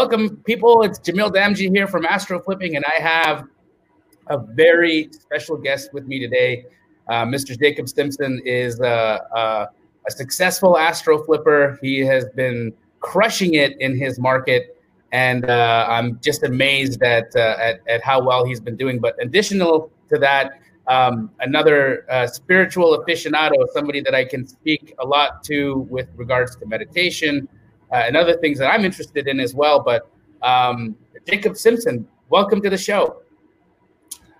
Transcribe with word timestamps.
welcome, 0.00 0.34
people. 0.46 0.80
It's 0.80 0.98
Jamil 0.98 1.30
Damji 1.30 1.68
here 1.68 1.86
from 1.86 2.06
Astro 2.06 2.40
Flipping, 2.40 2.74
and 2.74 2.86
I 2.86 3.02
have 3.02 3.44
a 4.28 4.38
very 4.38 5.10
special 5.12 5.58
guest 5.58 5.92
with 5.92 6.06
me 6.06 6.18
today. 6.18 6.64
Uh, 7.06 7.26
Mr. 7.26 7.52
Jacob 7.60 7.86
Simpson 7.86 8.40
is 8.46 8.80
a 8.80 9.68
successful 10.08 10.78
Astro 10.78 11.22
Flipper. 11.22 11.78
He 11.82 11.98
has 11.98 12.24
been 12.34 12.72
crushing 13.00 13.56
it 13.56 13.78
in 13.78 13.94
his 13.94 14.18
market, 14.18 14.74
and 15.12 15.44
uh, 15.44 15.84
I'm 15.86 16.18
just 16.20 16.44
amazed 16.44 17.02
at, 17.02 17.36
uh, 17.36 17.56
at, 17.60 17.80
at 17.86 18.02
how 18.02 18.22
well 18.22 18.46
he's 18.46 18.58
been 18.58 18.76
doing. 18.76 19.00
But 19.00 19.16
additional 19.20 19.90
to 20.08 20.18
that, 20.18 20.62
um, 20.86 21.30
another 21.40 22.06
uh, 22.10 22.26
spiritual 22.26 23.04
aficionado, 23.04 23.68
somebody 23.74 24.00
that 24.00 24.14
I 24.14 24.24
can 24.24 24.46
speak 24.46 24.94
a 24.98 25.06
lot 25.06 25.44
to 25.44 25.86
with 25.90 26.08
regards 26.16 26.56
to 26.56 26.64
meditation 26.64 27.46
and 27.92 28.16
other 28.16 28.36
things 28.36 28.58
that 28.58 28.72
I'm 28.72 28.84
interested 28.84 29.26
in 29.28 29.40
as 29.40 29.54
well. 29.54 29.80
But 29.80 30.10
um, 30.42 30.96
Jacob 31.26 31.56
Simpson, 31.56 32.06
welcome 32.28 32.60
to 32.62 32.70
the 32.70 32.78
show. 32.78 33.22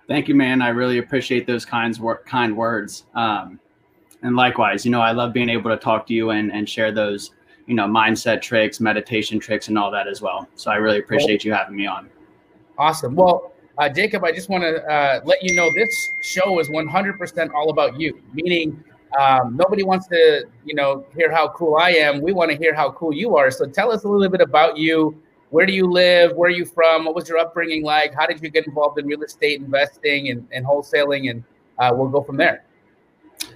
Thank 0.07 0.27
you, 0.27 0.35
man. 0.35 0.61
I 0.61 0.69
really 0.69 0.97
appreciate 0.97 1.47
those 1.47 1.65
kinds 1.65 1.99
kind 2.25 2.55
words. 2.55 3.05
Um, 3.15 3.59
and 4.23 4.35
likewise, 4.35 4.85
you 4.85 4.91
know, 4.91 5.01
I 5.01 5.11
love 5.11 5.33
being 5.33 5.49
able 5.49 5.71
to 5.71 5.77
talk 5.77 6.05
to 6.07 6.13
you 6.13 6.31
and, 6.31 6.51
and 6.51 6.69
share 6.69 6.91
those, 6.91 7.31
you 7.65 7.75
know, 7.75 7.85
mindset 7.85 8.41
tricks, 8.41 8.79
meditation 8.79 9.39
tricks, 9.39 9.67
and 9.67 9.77
all 9.77 9.89
that 9.91 10.07
as 10.07 10.21
well. 10.21 10.47
So 10.55 10.69
I 10.69 10.75
really 10.75 10.99
appreciate 10.99 11.43
you 11.43 11.53
having 11.53 11.75
me 11.75 11.87
on. 11.87 12.09
Awesome. 12.77 13.15
Well, 13.15 13.53
uh, 13.77 13.89
Jacob, 13.89 14.23
I 14.23 14.31
just 14.31 14.49
want 14.49 14.63
to 14.63 14.83
uh, 14.85 15.21
let 15.23 15.41
you 15.43 15.55
know 15.55 15.71
this 15.73 15.89
show 16.21 16.59
is 16.59 16.69
100% 16.69 17.53
all 17.53 17.69
about 17.69 17.99
you, 17.99 18.21
meaning 18.33 18.83
um, 19.19 19.57
nobody 19.57 19.83
wants 19.83 20.07
to, 20.07 20.45
you 20.65 20.73
know, 20.73 21.05
hear 21.15 21.31
how 21.31 21.49
cool 21.49 21.75
I 21.75 21.91
am. 21.91 22.21
We 22.21 22.33
want 22.33 22.51
to 22.51 22.57
hear 22.57 22.73
how 22.73 22.91
cool 22.91 23.13
you 23.13 23.35
are. 23.35 23.51
So 23.51 23.65
tell 23.65 23.91
us 23.91 24.03
a 24.03 24.07
little 24.07 24.29
bit 24.29 24.41
about 24.41 24.77
you. 24.77 25.21
Where 25.49 25.65
do 25.65 25.73
you 25.73 25.91
live? 25.91 26.33
Where 26.35 26.47
are 26.47 26.53
you 26.53 26.65
from? 26.65 27.03
What 27.03 27.13
was 27.13 27.27
your 27.27 27.37
upbringing 27.37 27.83
like? 27.83 28.13
How 28.13 28.25
did 28.25 28.41
you 28.41 28.49
get 28.49 28.67
involved 28.67 28.97
in 28.99 29.05
real 29.05 29.21
estate 29.21 29.59
investing 29.59 30.29
and, 30.29 30.47
and 30.53 30.65
wholesaling? 30.65 31.29
And 31.29 31.43
uh, 31.77 31.91
we'll 31.93 32.07
go 32.07 32.21
from 32.23 32.37
there. 32.37 32.63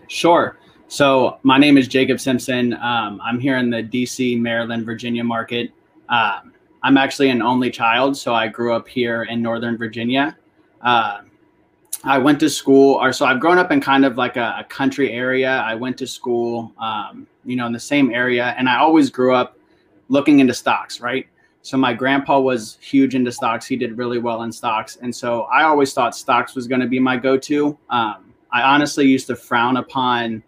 Sure. 0.08 0.58
So 0.88 1.40
my 1.44 1.58
name 1.58 1.78
is 1.78 1.88
Jacob 1.88 2.20
Simpson. 2.20 2.74
Um, 2.74 3.22
I'm 3.24 3.40
here 3.40 3.58
in 3.58 3.70
the 3.70 3.82
DC, 3.82 4.40
Maryland, 4.40 4.86
Virginia 4.86 5.24
market. 5.24 5.72
Um, 6.10 6.54
I'm 6.84 6.98
actually 6.98 7.30
an 7.30 7.42
only 7.42 7.72
child, 7.72 8.16
so 8.16 8.36
I 8.36 8.48
grew 8.48 8.74
up 8.74 8.88
here 8.88 9.24
in 9.24 9.42
Northern 9.42 9.78
Virginia. 9.78 10.38
Uh, 10.82 11.22
I 12.06 12.20
went 12.20 12.40
to 12.42 12.50
school, 12.50 12.96
or 12.96 13.12
so 13.12 13.26
I've 13.26 13.40
grown 13.40 13.58
up 13.58 13.72
in 13.72 13.82
kind 13.82 14.06
of 14.06 14.16
like 14.16 14.38
a, 14.38 14.58
a 14.60 14.64
country 14.64 15.12
area. 15.12 15.50
I 15.50 15.74
went 15.74 15.98
to 15.98 16.08
school, 16.08 16.72
um, 16.78 17.26
you 17.44 17.56
know, 17.56 17.66
in 17.66 17.74
the 17.74 17.80
same 17.80 18.12
area, 18.12 18.54
and 18.58 18.70
I 18.70 18.78
always 18.78 19.10
grew 19.10 19.34
up 19.34 19.58
looking 20.10 20.40
into 20.40 20.54
stocks, 20.54 21.02
right? 21.02 21.26
So 21.64 21.78
my 21.78 21.94
grandpa 21.94 22.40
was 22.40 22.78
huge 22.80 23.16
into 23.16 23.32
stocks. 23.32 23.66
He 23.66 23.76
did 23.76 23.98
really 23.98 24.20
well 24.20 24.44
in 24.44 24.52
stocks, 24.52 24.98
and 25.02 25.14
so 25.14 25.44
I 25.44 25.64
always 25.64 25.94
thought 25.94 26.16
stocks 26.16 26.54
was 26.56 26.68
going 26.68 26.82
to 26.82 26.88
be 26.88 27.00
my 27.00 27.18
go-to. 27.18 27.78
Um, 27.90 28.34
I 28.52 28.62
honestly 28.62 29.08
used 29.08 29.26
to 29.28 29.36
frown 29.36 29.78
upon 29.78 30.44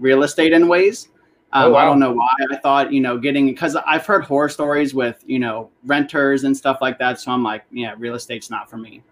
real 0.00 0.24
estate 0.24 0.52
in 0.52 0.66
ways. 0.66 1.08
Um, 1.52 1.66
oh, 1.66 1.70
wow. 1.70 1.78
I 1.78 1.84
don't 1.84 2.00
know 2.00 2.12
why. 2.12 2.34
I 2.50 2.56
thought, 2.56 2.92
you 2.92 3.00
know, 3.00 3.16
getting 3.16 3.46
because 3.46 3.76
I've 3.76 4.04
heard 4.04 4.24
horror 4.24 4.48
stories 4.48 4.92
with, 4.92 5.22
you 5.24 5.38
know, 5.38 5.70
renters 5.84 6.42
and 6.42 6.54
stuff 6.54 6.78
like 6.80 6.98
that. 6.98 7.20
So 7.20 7.30
I'm 7.30 7.44
like, 7.44 7.64
yeah, 7.70 7.94
real 7.96 8.16
estate's 8.16 8.50
not 8.50 8.68
for 8.68 8.76
me. 8.76 9.02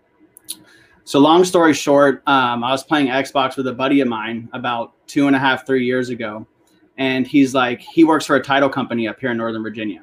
So 1.05 1.19
long 1.19 1.45
story 1.45 1.75
short, 1.75 2.23
um, 2.27 2.65
I 2.65 2.71
was 2.71 2.83
playing 2.83 3.09
Xbox 3.09 3.59
with 3.59 3.67
a 3.67 3.73
buddy 3.73 4.01
of 4.01 4.09
mine 4.09 4.49
about 4.55 4.95
two 5.07 5.27
and 5.27 5.37
a 5.37 5.39
half, 5.39 5.67
three 5.67 5.85
years 5.85 6.09
ago, 6.09 6.47
and 6.97 7.27
he's 7.27 7.55
like, 7.55 7.81
he 7.81 8.05
works 8.05 8.25
for 8.25 8.37
a 8.37 8.43
title 8.43 8.71
company 8.71 9.07
up 9.07 9.21
here 9.21 9.31
in 9.31 9.37
Northern 9.37 9.63
Virginia. 9.63 10.03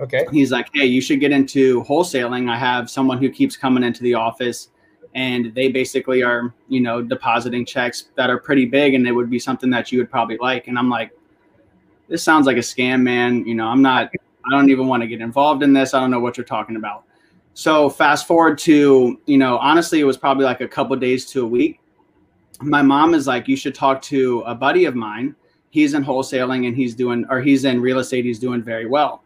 Okay. 0.00 0.26
He's 0.32 0.50
like, 0.50 0.68
hey, 0.72 0.86
you 0.86 1.00
should 1.00 1.20
get 1.20 1.32
into 1.32 1.82
wholesaling. 1.84 2.48
I 2.48 2.56
have 2.56 2.88
someone 2.88 3.18
who 3.18 3.28
keeps 3.30 3.56
coming 3.56 3.82
into 3.82 4.02
the 4.02 4.14
office, 4.14 4.70
and 5.14 5.52
they 5.54 5.70
basically 5.70 6.22
are, 6.22 6.54
you 6.68 6.80
know, 6.80 7.02
depositing 7.02 7.66
checks 7.66 8.06
that 8.14 8.30
are 8.30 8.38
pretty 8.38 8.64
big, 8.64 8.94
and 8.94 9.06
it 9.06 9.12
would 9.12 9.28
be 9.28 9.38
something 9.38 9.68
that 9.70 9.92
you 9.92 9.98
would 9.98 10.10
probably 10.10 10.38
like. 10.38 10.68
And 10.68 10.78
I'm 10.78 10.88
like, 10.88 11.10
this 12.08 12.22
sounds 12.22 12.46
like 12.46 12.56
a 12.56 12.60
scam, 12.60 13.02
man. 13.02 13.44
You 13.44 13.54
know, 13.54 13.66
I'm 13.66 13.82
not. 13.82 14.10
I 14.46 14.50
don't 14.50 14.70
even 14.70 14.86
want 14.86 15.02
to 15.02 15.06
get 15.06 15.20
involved 15.20 15.62
in 15.62 15.74
this. 15.74 15.92
I 15.92 16.00
don't 16.00 16.10
know 16.10 16.20
what 16.20 16.38
you're 16.38 16.46
talking 16.46 16.76
about. 16.76 17.04
So 17.58 17.90
fast 17.90 18.28
forward 18.28 18.56
to, 18.58 19.20
you 19.26 19.36
know, 19.36 19.58
honestly, 19.58 19.98
it 19.98 20.04
was 20.04 20.16
probably 20.16 20.44
like 20.44 20.60
a 20.60 20.68
couple 20.68 20.94
days 20.94 21.26
to 21.32 21.42
a 21.42 21.48
week. 21.48 21.80
My 22.60 22.82
mom 22.82 23.14
is 23.14 23.26
like, 23.26 23.48
you 23.48 23.56
should 23.56 23.74
talk 23.74 24.00
to 24.02 24.44
a 24.46 24.54
buddy 24.54 24.84
of 24.84 24.94
mine. 24.94 25.34
He's 25.70 25.94
in 25.94 26.04
wholesaling 26.04 26.68
and 26.68 26.76
he's 26.76 26.94
doing, 26.94 27.26
or 27.28 27.40
he's 27.40 27.64
in 27.64 27.80
real 27.80 27.98
estate. 27.98 28.24
He's 28.24 28.38
doing 28.38 28.62
very 28.62 28.86
well. 28.86 29.24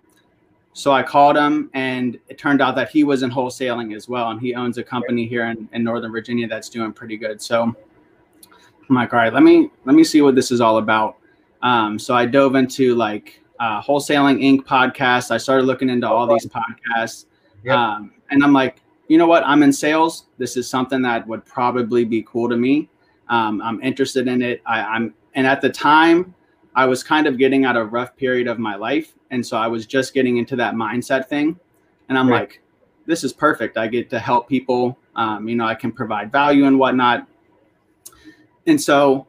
So 0.72 0.92
I 0.92 1.03
called 1.03 1.37
him 1.37 1.69
and 1.75 2.19
it 2.31 2.38
turned 2.38 2.62
out 2.62 2.75
that 2.76 2.88
he 2.88 3.04
was 3.04 3.22
in 3.22 3.31
wholesaling 3.31 3.94
as 3.94 4.09
well. 4.09 4.31
And 4.31 4.41
he 4.41 4.54
owns 4.54 4.78
a 4.78 4.82
company 4.82 5.26
here 5.26 5.44
in, 5.48 5.69
in 5.75 5.84
Northern 5.84 6.10
Virginia 6.10 6.48
that's 6.48 6.71
doing 6.71 6.91
pretty 6.94 7.19
good. 7.19 7.42
So 7.42 7.65
I'm 7.65 8.97
like, 8.97 9.12
all 9.12 9.19
right, 9.19 9.34
let 9.34 9.42
me, 9.42 9.71
let 9.84 9.94
me 9.94 10.04
see 10.04 10.22
what 10.22 10.37
this 10.37 10.50
is 10.50 10.62
all 10.62 10.78
about. 10.78 11.19
Um, 11.60 11.98
so 11.98 12.15
I 12.15 12.25
dove 12.25 12.54
into 12.54 12.94
like 12.94 13.42
uh, 13.60 13.82
Wholesaling 13.82 14.42
Inc. 14.42 14.65
podcast. 14.65 15.31
I 15.31 15.37
started 15.37 15.66
looking 15.66 15.91
into 15.91 16.09
all 16.09 16.26
these 16.26 16.47
podcasts. 16.47 17.26
Yep. 17.65 17.76
Um, 17.76 18.12
and 18.32 18.43
I'm 18.43 18.53
like, 18.53 18.82
you 19.09 19.19
know 19.19 19.26
what? 19.26 19.44
I'm 19.47 19.62
in 19.62 19.72
sales. 19.72 20.26
This 20.38 20.56
is 20.56 20.69
something 20.69 21.03
that 21.03 21.26
would 21.28 21.44
probably 21.44 22.04
be 22.04 22.22
cool 22.22 22.48
to 22.48 22.56
me. 22.56 22.88
Um, 23.28 23.60
I'm 23.62 23.81
interested 23.82 24.26
in 24.26 24.43
it. 24.43 24.62
I, 24.66 24.81
I'm, 24.81 25.15
and 25.34 25.47
at 25.47 25.60
the 25.60 25.70
time, 25.70 26.34
I 26.75 26.87
was 26.87 27.04
kind 27.04 27.26
of 27.26 27.38
getting 27.38 27.65
at 27.65 27.76
a 27.76 27.84
rough 27.84 28.16
period 28.16 28.48
of 28.48 28.59
my 28.59 28.75
life, 28.75 29.12
and 29.31 29.44
so 29.47 29.56
I 29.56 29.69
was 29.69 29.87
just 29.87 30.15
getting 30.15 30.38
into 30.38 30.56
that 30.56 30.75
mindset 30.75 31.28
thing. 31.28 31.59
And 32.09 32.19
I'm 32.19 32.28
right. 32.28 32.41
like, 32.41 32.62
this 33.06 33.22
is 33.22 33.32
perfect. 33.32 33.76
I 33.76 33.87
get 33.87 34.10
to 34.10 34.19
help 34.19 34.48
people. 34.48 34.98
Um, 35.15 35.48
you 35.48 35.56
know, 35.56 35.66
I 35.66 35.75
can 35.75 35.92
provide 35.92 36.32
value 36.32 36.65
and 36.65 36.78
whatnot. 36.78 37.26
And 38.66 38.81
so, 38.81 39.26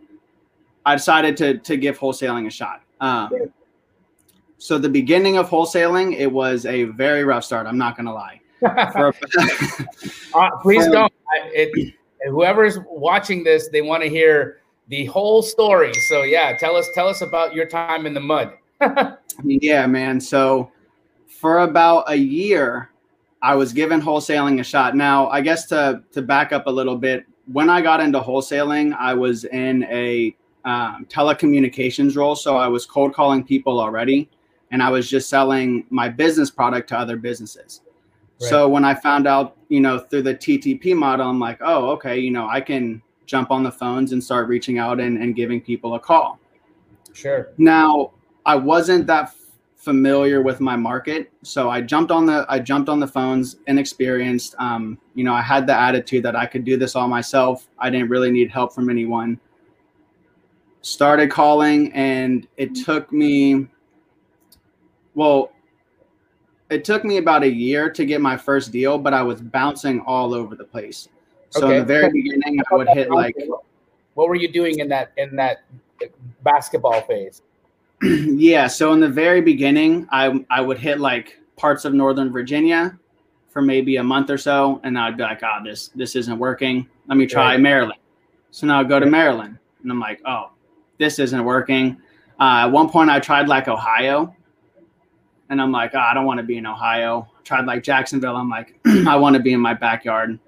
I 0.86 0.96
decided 0.96 1.38
to 1.38 1.58
to 1.58 1.78
give 1.78 2.00
wholesaling 2.00 2.48
a 2.48 2.50
shot. 2.50 2.82
Um, 3.02 3.52
so 4.58 4.78
the 4.78 4.88
beginning 4.88 5.38
of 5.38 5.50
wholesaling, 5.50 6.18
it 6.18 6.32
was 6.32 6.66
a 6.66 6.86
very 6.86 7.26
rough 7.26 7.44
start. 7.44 7.68
I'm 7.68 7.78
not 7.78 7.98
going 7.98 8.06
to 8.06 8.14
lie. 8.14 8.40
uh, 10.34 10.50
please 10.62 10.88
don't. 10.88 11.12
It, 11.54 11.96
whoever's 12.30 12.80
watching 12.90 13.44
this, 13.44 13.70
they 13.70 13.82
want 13.82 14.04
to 14.04 14.10
hear 14.10 14.62
the 14.88 15.06
whole 15.06 15.42
story. 15.42 15.94
So 16.08 16.24
yeah, 16.24 16.56
tell 16.58 16.76
us 16.76 16.88
tell 16.94 17.08
us 17.08 17.22
about 17.22 17.54
your 17.54 17.66
time 17.66 18.06
in 18.06 18.14
the 18.14 18.20
mud. 18.20 18.54
yeah, 19.44 19.86
man. 19.88 20.20
So 20.20 20.72
for 21.28 21.60
about 21.60 22.06
a 22.08 22.16
year, 22.16 22.90
I 23.42 23.56
was 23.56 23.74
given 23.74 24.02
wholesaling 24.02 24.60
a 24.60 24.64
shot. 24.64 24.96
Now, 24.96 25.28
I 25.30 25.42
guess 25.42 25.66
to 25.68 26.04
to 26.12 26.22
back 26.22 26.54
up 26.54 26.68
a 26.68 26.72
little 26.72 26.98
bit, 26.98 27.26
when 27.52 27.70
I 27.70 27.82
got 27.82 28.00
into 28.00 28.20
wholesaling, 28.20 28.96
I 28.98 29.14
was 29.14 29.46
in 29.46 29.84
a 29.86 30.36
um, 30.66 31.06
telecommunications 31.10 32.16
role, 32.16 32.36
so 32.36 32.56
I 32.56 32.68
was 32.68 32.86
cold 32.86 33.14
calling 33.14 33.44
people 33.44 33.80
already, 33.80 34.30
and 34.72 34.82
I 34.82 34.90
was 34.90 35.10
just 35.10 35.30
selling 35.30 35.86
my 35.90 36.08
business 36.08 36.50
product 36.50 36.90
to 36.90 36.98
other 36.98 37.18
businesses. 37.18 37.82
So 38.50 38.68
when 38.68 38.86
I 38.86 38.94
found 38.94 39.28
out, 39.28 39.58
you 39.70 39.80
know, 39.80 40.00
through 40.00 40.24
the 40.24 40.36
TTP 40.36 40.96
model, 40.96 41.28
I'm 41.28 41.40
like, 41.40 41.58
oh, 41.62 41.90
okay, 41.92 42.18
you 42.20 42.32
know, 42.32 42.48
I 42.48 42.62
can 42.62 43.02
jump 43.26 43.52
on 43.52 43.64
the 43.64 43.72
phones 43.72 44.12
and 44.12 44.24
start 44.24 44.48
reaching 44.48 44.78
out 44.78 45.00
and, 45.00 45.18
and 45.18 45.36
giving 45.36 45.62
people 45.62 45.96
a 45.96 46.00
call. 46.00 46.40
Sure. 47.14 47.52
Now, 47.58 48.12
I 48.46 48.56
wasn't 48.56 49.08
that 49.08 49.26
f- 49.26 49.36
familiar 49.78 50.42
with 50.42 50.60
my 50.60 50.76
market, 50.76 51.32
so 51.44 51.70
I 51.70 51.82
jumped 51.82 52.12
on 52.12 52.26
the 52.26 52.46
I 52.50 52.60
jumped 52.60 52.90
on 52.90 53.00
the 53.00 53.08
phones, 53.08 53.58
inexperienced. 53.68 54.56
Um, 54.60 54.98
you 55.14 55.24
know, 55.24 55.34
I 55.34 55.42
had 55.42 55.68
the 55.68 55.80
attitude 55.80 56.24
that 56.24 56.36
I 56.36 56.46
could 56.46 56.66
do 56.66 56.76
this 56.76 56.96
all 56.96 57.08
myself. 57.08 57.70
I 57.80 57.90
didn't 57.90 58.10
really 58.10 58.32
need 58.32 58.50
help 58.50 58.74
from 58.74 58.90
anyone. 58.90 59.40
Started 60.82 61.32
calling, 61.32 61.94
and 61.94 62.48
it 62.58 62.76
took 62.76 63.12
me. 63.12 63.68
Well, 65.16 65.53
it 66.74 66.84
took 66.84 67.06
me 67.06 67.18
about 67.18 67.44
a 67.44 67.50
year 67.50 67.90
to 67.90 68.06
get 68.06 68.20
my 68.20 68.36
first 68.36 68.72
deal, 68.72 68.98
but 68.98 69.14
I 69.14 69.22
was 69.22 69.42
bouncing 69.42 70.02
all 70.02 70.34
over 70.34 70.56
the 70.56 70.64
place. 70.64 71.08
So 71.52 71.66
okay. 71.66 71.76
in 71.76 71.80
the 71.82 71.86
very 71.86 72.12
beginning, 72.12 72.60
I 72.72 72.76
would 72.76 72.90
hit 72.90 73.12
like. 73.12 73.36
What 74.16 74.28
were 74.28 74.36
you 74.36 74.52
doing 74.52 74.80
in 74.80 74.90
that 74.90 75.12
in 75.18 75.36
that 75.38 75.64
basketball 76.44 77.02
phase? 77.02 77.42
yeah, 78.02 78.68
so 78.68 78.94
in 78.94 79.00
the 79.00 79.10
very 79.10 79.42
beginning, 79.42 80.08
I 80.12 80.44
I 80.50 80.62
would 80.62 80.78
hit 80.78 81.00
like 81.00 81.40
parts 81.56 81.86
of 81.86 81.94
Northern 81.94 82.32
Virginia 82.32 82.98
for 83.50 83.62
maybe 83.62 83.98
a 83.98 84.04
month 84.04 84.30
or 84.30 84.38
so, 84.38 84.82
and 84.84 84.98
I'd 84.98 85.18
be 85.18 85.24
like, 85.24 85.42
"Oh, 85.44 85.60
this 85.64 85.90
this 85.90 86.16
isn't 86.16 86.38
working. 86.38 86.88
Let 87.08 87.18
me 87.18 87.26
try 87.26 87.54
right. 87.54 87.60
Maryland." 87.60 88.00
So 88.52 88.68
now 88.68 88.80
I 88.82 88.84
go 88.84 89.00
to 89.00 89.06
Maryland, 89.06 89.58
and 89.82 89.92
I'm 89.92 90.00
like, 90.00 90.22
"Oh, 90.26 90.52
this 90.98 91.20
isn't 91.20 91.44
working." 91.44 91.98
Uh, 92.40 92.66
at 92.66 92.68
one 92.68 92.90
point, 92.90 93.10
I 93.10 93.20
tried 93.20 93.48
like 93.48 93.68
Ohio, 93.68 94.36
and 95.54 95.62
I'm 95.62 95.72
like, 95.72 95.92
oh, 95.94 96.00
I 96.00 96.14
don't 96.14 96.26
want 96.26 96.40
to 96.40 96.44
be 96.44 96.58
in 96.58 96.66
Ohio. 96.66 97.30
tried 97.44 97.66
like 97.66 97.84
Jacksonville. 97.84 98.36
I'm 98.36 98.50
like, 98.50 98.78
I 99.08 99.16
want 99.16 99.36
to 99.36 99.42
be 99.42 99.54
in 99.54 99.60
my 99.60 99.74
backyard. 99.74 100.40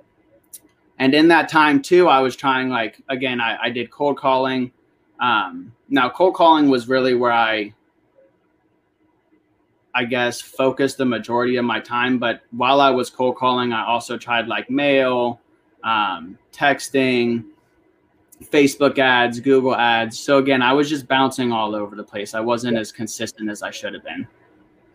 And 0.97 1.13
in 1.13 1.27
that 1.27 1.47
time 1.47 1.81
too, 1.81 2.07
I 2.07 2.19
was 2.19 2.35
trying 2.35 2.69
like 2.69 3.01
again, 3.07 3.39
I, 3.39 3.57
I 3.61 3.69
did 3.69 3.91
cold 3.91 4.17
calling. 4.17 4.71
Um, 5.19 5.71
now 5.89 6.09
cold 6.09 6.33
calling 6.33 6.69
was 6.69 6.89
really 6.89 7.13
where 7.13 7.31
I 7.31 7.73
I 9.93 10.03
guess, 10.03 10.41
focus 10.41 10.95
the 10.95 11.05
majority 11.05 11.55
of 11.55 11.63
my 11.63 11.79
time. 11.79 12.17
But 12.17 12.41
while 12.51 12.81
I 12.81 12.89
was 12.89 13.09
cold 13.09 13.37
calling, 13.37 13.71
I 13.71 13.85
also 13.85 14.17
tried 14.17 14.47
like 14.47 14.69
mail, 14.69 15.39
um, 15.85 16.37
texting, 16.51 17.45
Facebook 18.43 18.99
ads, 18.99 19.39
Google 19.39 19.73
ads. 19.73 20.19
So 20.19 20.39
again, 20.39 20.61
I 20.61 20.73
was 20.73 20.89
just 20.89 21.07
bouncing 21.07 21.53
all 21.53 21.75
over 21.75 21.95
the 21.95 22.03
place. 22.03 22.33
I 22.33 22.41
wasn't 22.41 22.77
as 22.77 22.91
consistent 22.91 23.49
as 23.49 23.63
I 23.63 23.71
should 23.71 23.93
have 23.93 24.03
been. 24.03 24.27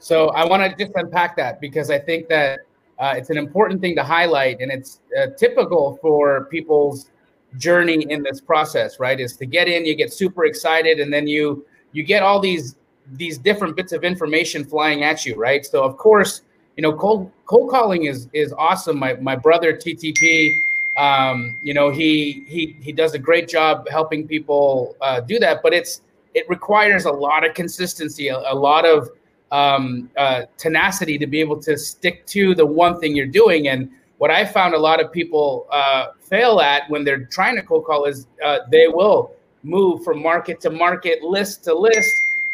So 0.01 0.29
I 0.31 0.47
want 0.47 0.63
to 0.63 0.85
just 0.85 0.97
unpack 0.97 1.37
that 1.37 1.61
because 1.61 1.91
I 1.91 1.99
think 1.99 2.29
that 2.29 2.61
uh, 2.99 3.15
it's 3.17 3.31
an 3.31 3.37
important 3.37 3.81
thing 3.81 3.95
to 3.97 4.03
highlight, 4.03 4.61
and 4.61 4.73
it's 4.73 5.01
uh, 5.17 5.27
typical 5.37 5.99
for 6.01 6.47
people's 6.47 7.11
journey 7.59 8.07
in 8.09 8.23
this 8.23 8.41
process. 8.41 8.99
Right? 8.99 9.21
Is 9.21 9.37
to 9.37 9.47
get 9.47 9.69
in, 9.69 9.85
you 9.85 9.95
get 9.95 10.13
super 10.13 10.47
excited, 10.47 11.01
and 11.01 11.13
then 11.13 11.27
you 11.27 11.65
you 11.93 12.03
get 12.03 12.23
all 12.23 12.41
these 12.41 12.77
these 13.13 13.37
different 13.39 13.77
bits 13.77 13.93
of 13.93 14.03
information 14.03 14.65
flying 14.65 15.05
at 15.05 15.27
you, 15.27 15.37
right? 15.37 15.65
So 15.67 15.85
of 15.85 15.97
course, 15.99 16.43
you 16.77 16.83
know, 16.83 16.95
cold 16.95 17.31
cold 17.45 17.71
calling 17.71 18.05
is 18.05 18.29
is 18.33 18.55
awesome. 18.55 18.99
My 18.99 19.15
my 19.15 19.37
brother 19.37 19.75
TTP, 19.75 20.51
um, 20.97 21.59
you 21.63 21.75
know, 21.75 21.91
he 21.91 22.45
he 22.47 22.75
he 22.81 22.93
does 22.93 23.13
a 23.13 23.19
great 23.19 23.49
job 23.49 23.87
helping 23.91 24.27
people 24.27 24.97
uh, 25.03 25.21
do 25.21 25.39
that, 25.41 25.63
but 25.63 25.75
it's 25.75 26.01
it 26.33 26.49
requires 26.49 27.05
a 27.05 27.11
lot 27.11 27.45
of 27.45 27.55
consistency, 27.55 28.29
a, 28.29 28.39
a 28.39 28.55
lot 28.55 28.87
of 28.87 29.11
um, 29.51 30.11
uh, 30.17 30.43
tenacity 30.57 31.19
to 31.19 31.27
be 31.27 31.41
able 31.41 31.61
to 31.63 31.77
stick 31.77 32.27
to 32.27 32.55
the 32.55 32.67
one 32.67 33.01
thing 33.01 33.17
you're 33.17 33.27
doing. 33.27 33.69
And 33.69 33.91
what 34.19 34.31
I 34.31 34.45
found 34.45 34.75
a 34.75 34.79
lot 34.79 35.01
of 35.03 35.11
people 35.13 35.67
uh, 35.71 36.09
fail 36.21 36.61
at 36.61 36.89
when 36.89 37.05
they're 37.05 37.25
trying 37.27 37.57
to 37.57 37.63
cold 37.63 37.85
call 37.85 38.05
is 38.05 38.27
uh, 38.45 38.59
they 38.71 38.89
will 38.89 39.33
move 39.63 40.05
from 40.05 40.23
market 40.23 40.61
to 40.61 40.71
market, 40.71 41.23
list 41.23 41.65
to 41.65 41.75
list 41.75 42.11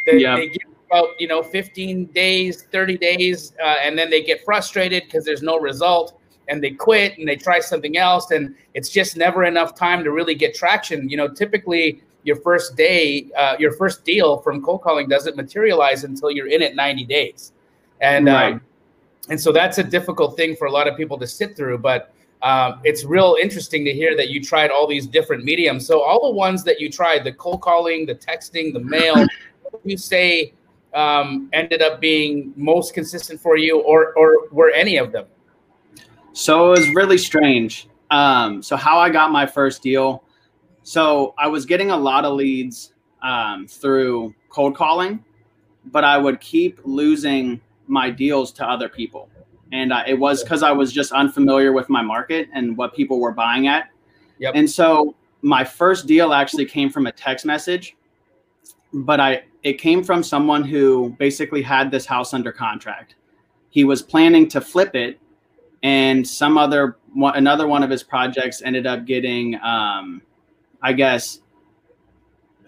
they, 0.06 0.19
yeah. 0.19 0.37
they 0.37 0.48
get 0.48 0.62
about 0.88 1.08
you 1.19 1.26
know 1.28 1.43
15 1.43 2.06
days, 2.06 2.62
30 2.62 2.96
days, 2.96 3.52
uh, 3.62 3.75
and 3.82 3.99
then 3.99 4.08
they 4.08 4.22
get 4.22 4.44
frustrated 4.44 5.02
because 5.04 5.25
there's 5.25 5.42
no 5.42 5.58
result, 5.58 6.19
and 6.49 6.62
they 6.62 6.70
quit 6.70 7.19
and 7.19 7.28
they 7.28 7.37
try 7.37 7.60
something 7.60 7.96
else, 7.96 8.31
and 8.31 8.54
it's 8.75 8.88
just 8.88 9.16
never 9.16 9.44
enough 9.44 9.75
time 9.75 10.04
to 10.04 10.12
really 10.12 10.34
get 10.34 10.54
traction. 10.54 11.08
You 11.10 11.16
know, 11.16 11.28
typically 11.28 12.02
your 12.26 12.37
first 12.37 12.76
day, 12.76 13.28
uh, 13.37 13.56
your 13.58 13.73
first 13.73 14.05
deal 14.05 14.38
from 14.38 14.61
cold 14.62 14.82
calling 14.82 15.08
doesn't 15.08 15.37
materialize 15.37 16.05
until 16.05 16.31
you're 16.31 16.49
in 16.49 16.61
it 16.61 16.75
90 16.75 17.05
days, 17.05 17.52
and 18.00 18.26
right. 18.26 18.55
um, 18.55 18.61
and 19.31 19.40
so 19.40 19.52
that's 19.52 19.78
a 19.78 19.84
difficult 19.84 20.37
thing 20.37 20.56
for 20.56 20.67
a 20.67 20.70
lot 20.70 20.88
of 20.88 20.96
people 20.96 21.19
to 21.19 21.26
sit 21.26 21.56
through, 21.56 21.78
but. 21.78 22.12
Um, 22.43 22.81
it's 22.84 23.02
real 23.02 23.38
interesting 23.40 23.82
to 23.87 23.93
hear 23.94 24.14
that 24.14 24.28
you 24.28 24.43
tried 24.43 24.70
all 24.70 24.87
these 24.87 25.06
different 25.06 25.43
mediums. 25.43 25.87
So 25.87 26.02
all 26.02 26.31
the 26.31 26.37
ones 26.37 26.62
that 26.64 26.78
you 26.78 26.93
tried, 26.93 27.25
the 27.25 27.32
cold 27.32 27.62
calling, 27.62 28.05
the 28.05 28.14
texting, 28.14 28.75
the 28.75 28.78
mail, 28.78 29.26
you 29.84 29.96
say 29.96 30.52
um, 30.96 31.49
ended 31.52 31.82
up 31.82 32.00
being 32.00 32.52
most 32.56 32.94
consistent 32.94 33.40
for 33.40 33.56
you, 33.56 33.81
or 33.81 34.12
or 34.14 34.49
were 34.50 34.70
any 34.70 34.96
of 34.96 35.12
them? 35.12 35.26
So 36.32 36.73
it 36.73 36.78
was 36.78 36.88
really 36.90 37.19
strange. 37.19 37.88
Um, 38.11 38.62
so 38.62 38.76
how 38.76 38.99
I 38.99 39.11
got 39.11 39.31
my 39.32 39.46
first 39.46 39.82
deal. 39.82 40.23
So 40.86 41.34
I 41.36 41.48
was 41.48 41.66
getting 41.66 41.90
a 41.90 41.96
lot 41.96 42.24
of 42.24 42.34
leads 42.34 42.92
um, 43.20 43.66
through 43.66 44.32
cold 44.50 44.76
calling, 44.76 45.24
but 45.86 46.04
I 46.04 46.16
would 46.16 46.40
keep 46.40 46.78
losing 46.84 47.60
my 47.88 48.08
deals 48.08 48.52
to 48.52 48.64
other 48.64 48.88
people, 48.88 49.28
and 49.72 49.92
it 50.06 50.16
was 50.16 50.44
because 50.44 50.62
I 50.62 50.70
was 50.70 50.92
just 50.92 51.10
unfamiliar 51.10 51.72
with 51.72 51.88
my 51.88 52.02
market 52.02 52.48
and 52.54 52.76
what 52.76 52.94
people 52.94 53.18
were 53.18 53.32
buying 53.32 53.66
at. 53.66 53.90
Yep. 54.38 54.52
And 54.54 54.70
so 54.70 55.16
my 55.42 55.64
first 55.64 56.06
deal 56.06 56.32
actually 56.32 56.66
came 56.66 56.88
from 56.88 57.08
a 57.08 57.12
text 57.12 57.44
message, 57.44 57.96
but 58.92 59.18
I 59.18 59.42
it 59.64 59.80
came 59.80 60.04
from 60.04 60.22
someone 60.22 60.62
who 60.62 61.16
basically 61.18 61.62
had 61.62 61.90
this 61.90 62.06
house 62.06 62.32
under 62.32 62.52
contract. 62.52 63.16
He 63.70 63.82
was 63.82 64.02
planning 64.02 64.46
to 64.50 64.60
flip 64.60 64.94
it, 64.94 65.18
and 65.82 66.24
some 66.24 66.56
other 66.56 66.96
one, 67.12 67.34
another 67.34 67.66
one 67.66 67.82
of 67.82 67.90
his 67.90 68.04
projects 68.04 68.62
ended 68.62 68.86
up 68.86 69.04
getting, 69.04 69.56
um, 69.62 70.22
I 70.82 70.93
guess, 70.93 71.40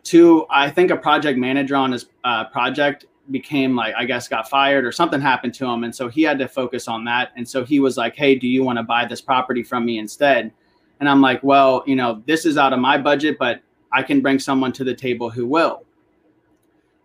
two. 0.03 0.47
I 0.51 0.71
think 0.71 0.91
a 0.91 0.97
project 0.97 1.39
manager 1.39 1.77
on 1.77 1.93
his 1.93 2.07
uh, 2.25 2.45
project 2.47 3.07
became 3.31 3.77
like 3.77 3.95
I 3.97 4.05
guess 4.05 4.29
got 4.29 4.49
fired 4.49 4.85
or 4.85 4.93
something 4.93 5.21
happened 5.21 5.55
to 5.55 5.67
him, 5.67 5.85
and 5.85 5.95
so 5.95 6.09
he 6.09 6.23
had 6.23 6.39
to 6.39 6.49
focus 6.49 6.89
on 6.89 7.05
that. 7.05 7.33
And 7.37 7.49
so 7.49 7.65
he 7.65 7.81
was 7.81 7.97
like, 7.97 8.17
"Hey, 8.17 8.35
do 8.35 8.49
you 8.49 8.65
want 8.65 8.79
to 8.79 8.83
buy 8.83 9.05
this 9.07 9.21
property 9.21 9.63
from 9.63 9.85
me 9.85 9.99
instead?" 9.99 10.53
And 11.01 11.09
I'm 11.09 11.21
like, 11.21 11.43
"Well, 11.43 11.83
you 11.87 11.97
know, 11.97 12.23
this 12.27 12.47
is 12.47 12.57
out 12.57 12.73
of 12.73 12.81
my 12.81 12.99
budget, 12.99 13.37
but 13.39 13.61
I 13.93 14.03
can 14.03 14.21
bring 14.21 14.39
someone 14.39 14.73
to 14.73 14.85
the 14.85 14.95
table 14.95 15.31
who 15.31 15.47
will." 15.47 15.85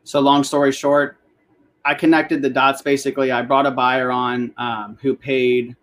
So 0.06 0.20
long 0.20 0.44
story 0.44 0.72
short, 0.72 1.18
I 1.86 1.94
connected 1.94 2.42
the 2.42 2.50
dots. 2.50 2.82
Basically, 2.82 3.32
I 3.32 3.42
brought 3.42 3.66
a 3.66 3.72
buyer 3.72 4.12
on 4.12 4.54
um, 4.58 4.98
who 5.02 5.16
paid, 5.16 5.76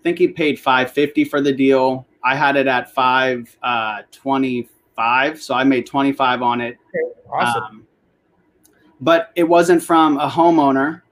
I 0.00 0.02
think 0.02 0.18
he 0.18 0.28
paid 0.28 0.58
five 0.58 0.90
fifty 0.90 1.24
for 1.24 1.40
the 1.40 1.52
deal. 1.52 2.06
I 2.26 2.34
had 2.34 2.56
it 2.56 2.66
at 2.66 2.92
five 2.92 3.56
uh, 3.62 4.02
twenty 4.10 4.68
five, 4.94 5.40
so 5.40 5.54
I 5.54 5.64
made 5.64 5.86
twenty 5.86 6.12
five 6.12 6.42
on 6.42 6.60
it. 6.60 6.76
Okay, 6.88 7.20
awesome. 7.30 7.62
Um, 7.62 7.86
but 9.00 9.30
it 9.36 9.44
wasn't 9.44 9.82
from 9.82 10.18
a 10.18 10.28
homeowner, 10.28 11.02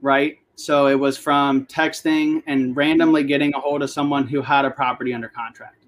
right? 0.00 0.38
So 0.54 0.86
it 0.86 0.94
was 0.94 1.18
from 1.18 1.66
texting 1.66 2.42
and 2.46 2.76
randomly 2.76 3.24
getting 3.24 3.52
a 3.54 3.58
hold 3.60 3.82
of 3.82 3.90
someone 3.90 4.26
who 4.26 4.42
had 4.42 4.64
a 4.64 4.70
property 4.70 5.12
under 5.12 5.28
contract. 5.28 5.84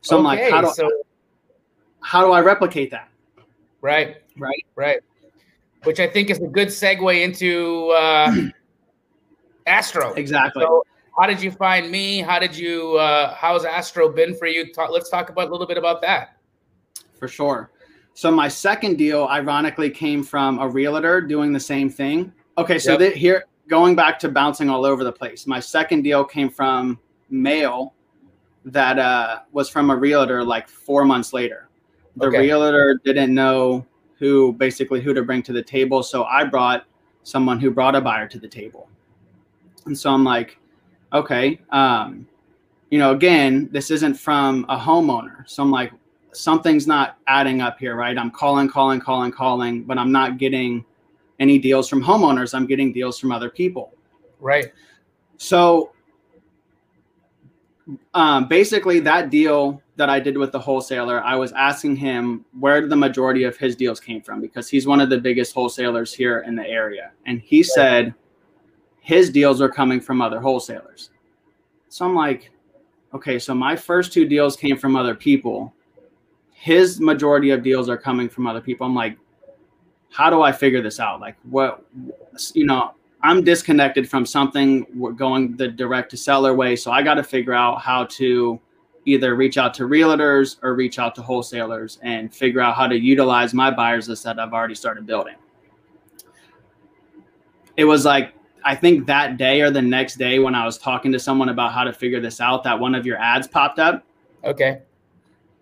So 0.00 0.16
okay, 0.16 0.18
I'm 0.18 0.24
like, 0.24 0.50
how 0.50 0.60
do 0.62 0.70
so- 0.74 1.02
how 2.00 2.24
do 2.24 2.32
I 2.32 2.40
replicate 2.40 2.90
that? 2.90 3.08
Right. 3.80 4.22
Right. 4.36 4.64
Right 4.74 5.00
which 5.84 6.00
I 6.00 6.06
think 6.06 6.30
is 6.30 6.38
a 6.38 6.46
good 6.46 6.68
segue 6.68 7.22
into 7.22 7.90
uh, 7.90 8.34
Astro. 9.66 10.12
Exactly. 10.14 10.62
So, 10.62 10.84
how 11.18 11.26
did 11.26 11.42
you 11.42 11.50
find 11.50 11.90
me? 11.90 12.20
How 12.20 12.38
did 12.38 12.56
you? 12.56 12.96
Uh, 12.96 13.34
how's 13.34 13.64
Astro 13.64 14.08
been 14.10 14.34
for 14.34 14.46
you? 14.46 14.72
Talk, 14.72 14.90
let's 14.90 15.10
talk 15.10 15.28
about 15.28 15.48
a 15.48 15.52
little 15.52 15.66
bit 15.66 15.78
about 15.78 16.00
that. 16.02 16.36
For 17.18 17.28
sure. 17.28 17.70
So 18.14 18.30
my 18.30 18.48
second 18.48 18.96
deal, 18.96 19.26
ironically, 19.30 19.90
came 19.90 20.22
from 20.22 20.58
a 20.58 20.68
realtor 20.68 21.20
doing 21.20 21.52
the 21.52 21.60
same 21.60 21.88
thing. 21.88 22.32
Okay, 22.58 22.78
so 22.78 22.98
yep. 22.98 23.14
here, 23.14 23.44
going 23.68 23.94
back 23.94 24.18
to 24.20 24.28
bouncing 24.28 24.68
all 24.68 24.84
over 24.84 25.04
the 25.04 25.12
place. 25.12 25.46
My 25.46 25.60
second 25.60 26.02
deal 26.02 26.24
came 26.24 26.50
from 26.50 26.98
mail 27.30 27.94
that 28.64 28.98
uh, 28.98 29.40
was 29.52 29.68
from 29.68 29.90
a 29.90 29.96
realtor 29.96 30.44
like 30.44 30.68
four 30.68 31.04
months 31.04 31.32
later. 31.32 31.68
The 32.16 32.26
okay. 32.26 32.38
realtor 32.38 33.00
didn't 33.04 33.34
know 33.34 33.86
who 34.18 34.52
basically 34.52 35.00
who 35.00 35.14
to 35.14 35.22
bring 35.22 35.42
to 35.44 35.52
the 35.52 35.62
table. 35.62 36.02
So 36.02 36.24
I 36.24 36.44
brought 36.44 36.84
someone 37.22 37.58
who 37.58 37.70
brought 37.70 37.94
a 37.94 38.00
buyer 38.00 38.28
to 38.28 38.38
the 38.38 38.48
table. 38.48 38.88
And 39.86 39.98
so 39.98 40.10
I'm 40.10 40.22
like, 40.22 40.58
okay, 41.12 41.60
um, 41.70 42.26
you 42.90 42.98
know, 42.98 43.12
again, 43.12 43.68
this 43.72 43.90
isn't 43.90 44.14
from 44.14 44.66
a 44.68 44.76
homeowner. 44.76 45.48
So 45.48 45.62
I'm 45.62 45.70
like, 45.70 45.92
something's 46.32 46.86
not 46.86 47.18
adding 47.26 47.60
up 47.60 47.78
here, 47.78 47.96
right? 47.96 48.16
I'm 48.16 48.30
calling, 48.30 48.68
calling, 48.68 49.00
calling, 49.00 49.32
calling, 49.32 49.84
but 49.84 49.98
I'm 49.98 50.12
not 50.12 50.38
getting 50.38 50.84
any 51.38 51.58
deals 51.58 51.88
from 51.88 52.02
homeowners. 52.02 52.54
I'm 52.54 52.66
getting 52.66 52.92
deals 52.92 53.18
from 53.18 53.32
other 53.32 53.50
people. 53.50 53.92
Right. 54.40 54.72
So 55.36 55.92
um, 58.14 58.48
basically, 58.48 59.00
that 59.00 59.30
deal 59.30 59.82
that 59.96 60.08
I 60.08 60.20
did 60.20 60.38
with 60.38 60.52
the 60.52 60.58
wholesaler, 60.58 61.22
I 61.22 61.34
was 61.34 61.52
asking 61.52 61.96
him 61.96 62.44
where 62.58 62.86
the 62.86 62.96
majority 62.96 63.44
of 63.44 63.56
his 63.56 63.76
deals 63.76 64.00
came 64.00 64.22
from 64.22 64.40
because 64.40 64.68
he's 64.68 64.86
one 64.86 65.00
of 65.00 65.10
the 65.10 65.18
biggest 65.18 65.54
wholesalers 65.54 66.14
here 66.14 66.40
in 66.40 66.54
the 66.54 66.66
area. 66.66 67.12
And 67.26 67.40
he 67.40 67.62
said 67.62 68.14
his 69.02 69.30
deals 69.30 69.60
are 69.60 69.68
coming 69.68 70.00
from 70.00 70.22
other 70.22 70.40
wholesalers. 70.40 71.10
So 71.88 72.06
I'm 72.06 72.14
like, 72.14 72.52
okay, 73.12 73.38
so 73.38 73.52
my 73.52 73.74
first 73.74 74.12
two 74.12 74.24
deals 74.24 74.56
came 74.56 74.78
from 74.78 74.94
other 74.94 75.14
people. 75.14 75.74
His 76.52 77.00
majority 77.00 77.50
of 77.50 77.64
deals 77.64 77.88
are 77.88 77.98
coming 77.98 78.28
from 78.28 78.46
other 78.46 78.60
people. 78.60 78.86
I'm 78.86 78.94
like, 78.94 79.18
how 80.10 80.30
do 80.30 80.42
I 80.42 80.52
figure 80.52 80.80
this 80.80 81.00
out? 81.00 81.20
Like, 81.20 81.36
what, 81.42 81.84
you 82.54 82.64
know, 82.64 82.94
I'm 83.22 83.42
disconnected 83.42 84.08
from 84.08 84.24
something 84.24 84.86
going 85.16 85.56
the 85.56 85.66
direct 85.66 86.10
to 86.12 86.16
seller 86.16 86.54
way. 86.54 86.76
So 86.76 86.92
I 86.92 87.02
got 87.02 87.14
to 87.14 87.24
figure 87.24 87.54
out 87.54 87.80
how 87.80 88.04
to 88.04 88.60
either 89.04 89.34
reach 89.34 89.58
out 89.58 89.74
to 89.74 89.82
realtors 89.82 90.58
or 90.62 90.76
reach 90.76 91.00
out 91.00 91.16
to 91.16 91.22
wholesalers 91.22 91.98
and 92.02 92.32
figure 92.32 92.60
out 92.60 92.76
how 92.76 92.86
to 92.86 92.96
utilize 92.96 93.52
my 93.52 93.68
buyers 93.68 94.08
list 94.08 94.22
that 94.22 94.38
I've 94.38 94.52
already 94.52 94.76
started 94.76 95.06
building. 95.06 95.34
It 97.76 97.84
was 97.84 98.04
like, 98.04 98.34
I 98.64 98.74
think 98.74 99.06
that 99.06 99.36
day 99.36 99.60
or 99.60 99.70
the 99.70 99.82
next 99.82 100.16
day 100.16 100.38
when 100.38 100.54
I 100.54 100.64
was 100.64 100.78
talking 100.78 101.12
to 101.12 101.18
someone 101.18 101.48
about 101.48 101.72
how 101.72 101.84
to 101.84 101.92
figure 101.92 102.20
this 102.20 102.40
out, 102.40 102.64
that 102.64 102.78
one 102.78 102.94
of 102.94 103.06
your 103.06 103.18
ads 103.18 103.46
popped 103.46 103.78
up. 103.78 104.04
Okay. 104.44 104.80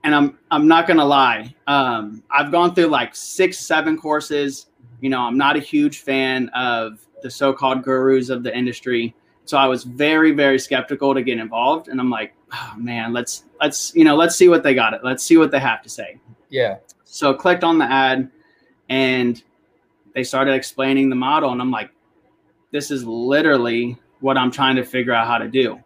And 0.04 0.14
I'm 0.14 0.38
I'm 0.50 0.66
not 0.66 0.86
gonna 0.86 1.04
lie. 1.04 1.54
Um, 1.66 2.22
I've 2.30 2.50
gone 2.50 2.74
through 2.74 2.86
like 2.86 3.14
six, 3.14 3.58
seven 3.58 3.98
courses. 3.98 4.66
You 5.00 5.10
know, 5.10 5.20
I'm 5.20 5.36
not 5.36 5.56
a 5.56 5.60
huge 5.60 5.98
fan 5.98 6.48
of 6.50 7.06
the 7.22 7.30
so-called 7.30 7.82
gurus 7.82 8.30
of 8.30 8.42
the 8.42 8.56
industry. 8.56 9.14
So 9.44 9.58
I 9.58 9.66
was 9.66 9.84
very, 9.84 10.32
very 10.32 10.58
skeptical 10.58 11.12
to 11.14 11.22
get 11.22 11.38
involved. 11.38 11.88
And 11.88 12.00
I'm 12.00 12.08
like, 12.08 12.34
oh 12.52 12.74
man, 12.78 13.12
let's 13.12 13.44
let's 13.60 13.94
you 13.94 14.04
know, 14.04 14.16
let's 14.16 14.36
see 14.36 14.48
what 14.48 14.62
they 14.62 14.74
got 14.74 14.94
it. 14.94 15.00
Let's 15.04 15.22
see 15.22 15.36
what 15.36 15.50
they 15.50 15.60
have 15.60 15.82
to 15.82 15.88
say. 15.88 16.18
Yeah. 16.48 16.78
So 17.04 17.34
clicked 17.34 17.64
on 17.64 17.78
the 17.78 17.84
ad 17.84 18.30
and 18.88 19.42
they 20.14 20.24
started 20.24 20.54
explaining 20.54 21.10
the 21.10 21.16
model 21.16 21.50
and 21.52 21.60
I'm 21.60 21.70
like, 21.70 21.90
this 22.72 22.90
is 22.90 23.04
literally 23.04 23.96
what 24.20 24.36
I'm 24.36 24.50
trying 24.50 24.76
to 24.76 24.84
figure 24.84 25.12
out 25.12 25.26
how 25.26 25.38
to 25.38 25.48
do. 25.48 25.78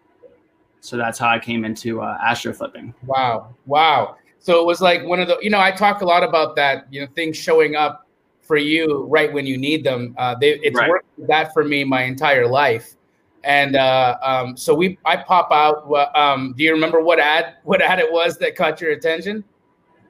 So 0.81 0.97
that's 0.97 1.19
how 1.19 1.29
I 1.29 1.38
came 1.38 1.64
into 1.64 2.03
uh, 2.03 2.19
astro 2.23 2.53
flipping. 2.53 2.95
Wow, 3.07 3.55
wow. 3.67 4.17
So 4.38 4.61
it 4.61 4.67
was 4.67 4.83
like 4.83 5.03
one 5.05 5.21
of 5.21 5.29
the, 5.29 5.38
you 5.41 5.49
know, 5.49 5.61
I 5.61 5.71
talk 5.71 6.03
a 6.03 6.05
lot 6.05 6.23
about 6.23 6.57
that, 6.57 6.87
you 6.91 7.00
know, 7.00 7.07
things 7.14 7.37
showing 7.37 7.76
up 7.76 8.07
for 8.43 8.59
you 8.59 9.05
right 9.05 9.33
when 9.33 9.47
you 9.47 9.57
need 9.57 9.85
them. 9.85 10.14
Uh, 10.19 10.35
they, 10.35 10.59
it's 10.61 10.76
right. 10.76 10.91
worked 10.91 11.07
that 11.26 11.55
for 11.55 11.64
me 11.64 11.85
my 11.85 12.03
entire 12.03 12.47
life. 12.47 12.97
And 13.45 13.76
uh, 13.76 14.19
um, 14.23 14.57
so 14.57 14.75
we, 14.75 14.99
I 15.05 15.17
pop 15.17 15.49
out. 15.53 15.91
Um, 16.14 16.55
do 16.57 16.64
you 16.64 16.73
remember 16.73 17.00
what 17.00 17.19
ad, 17.19 17.55
what 17.64 17.81
ad 17.81 17.99
it 17.99 18.11
was 18.11 18.37
that 18.38 18.57
caught 18.57 18.81
your 18.81 18.93
attention? 18.93 19.45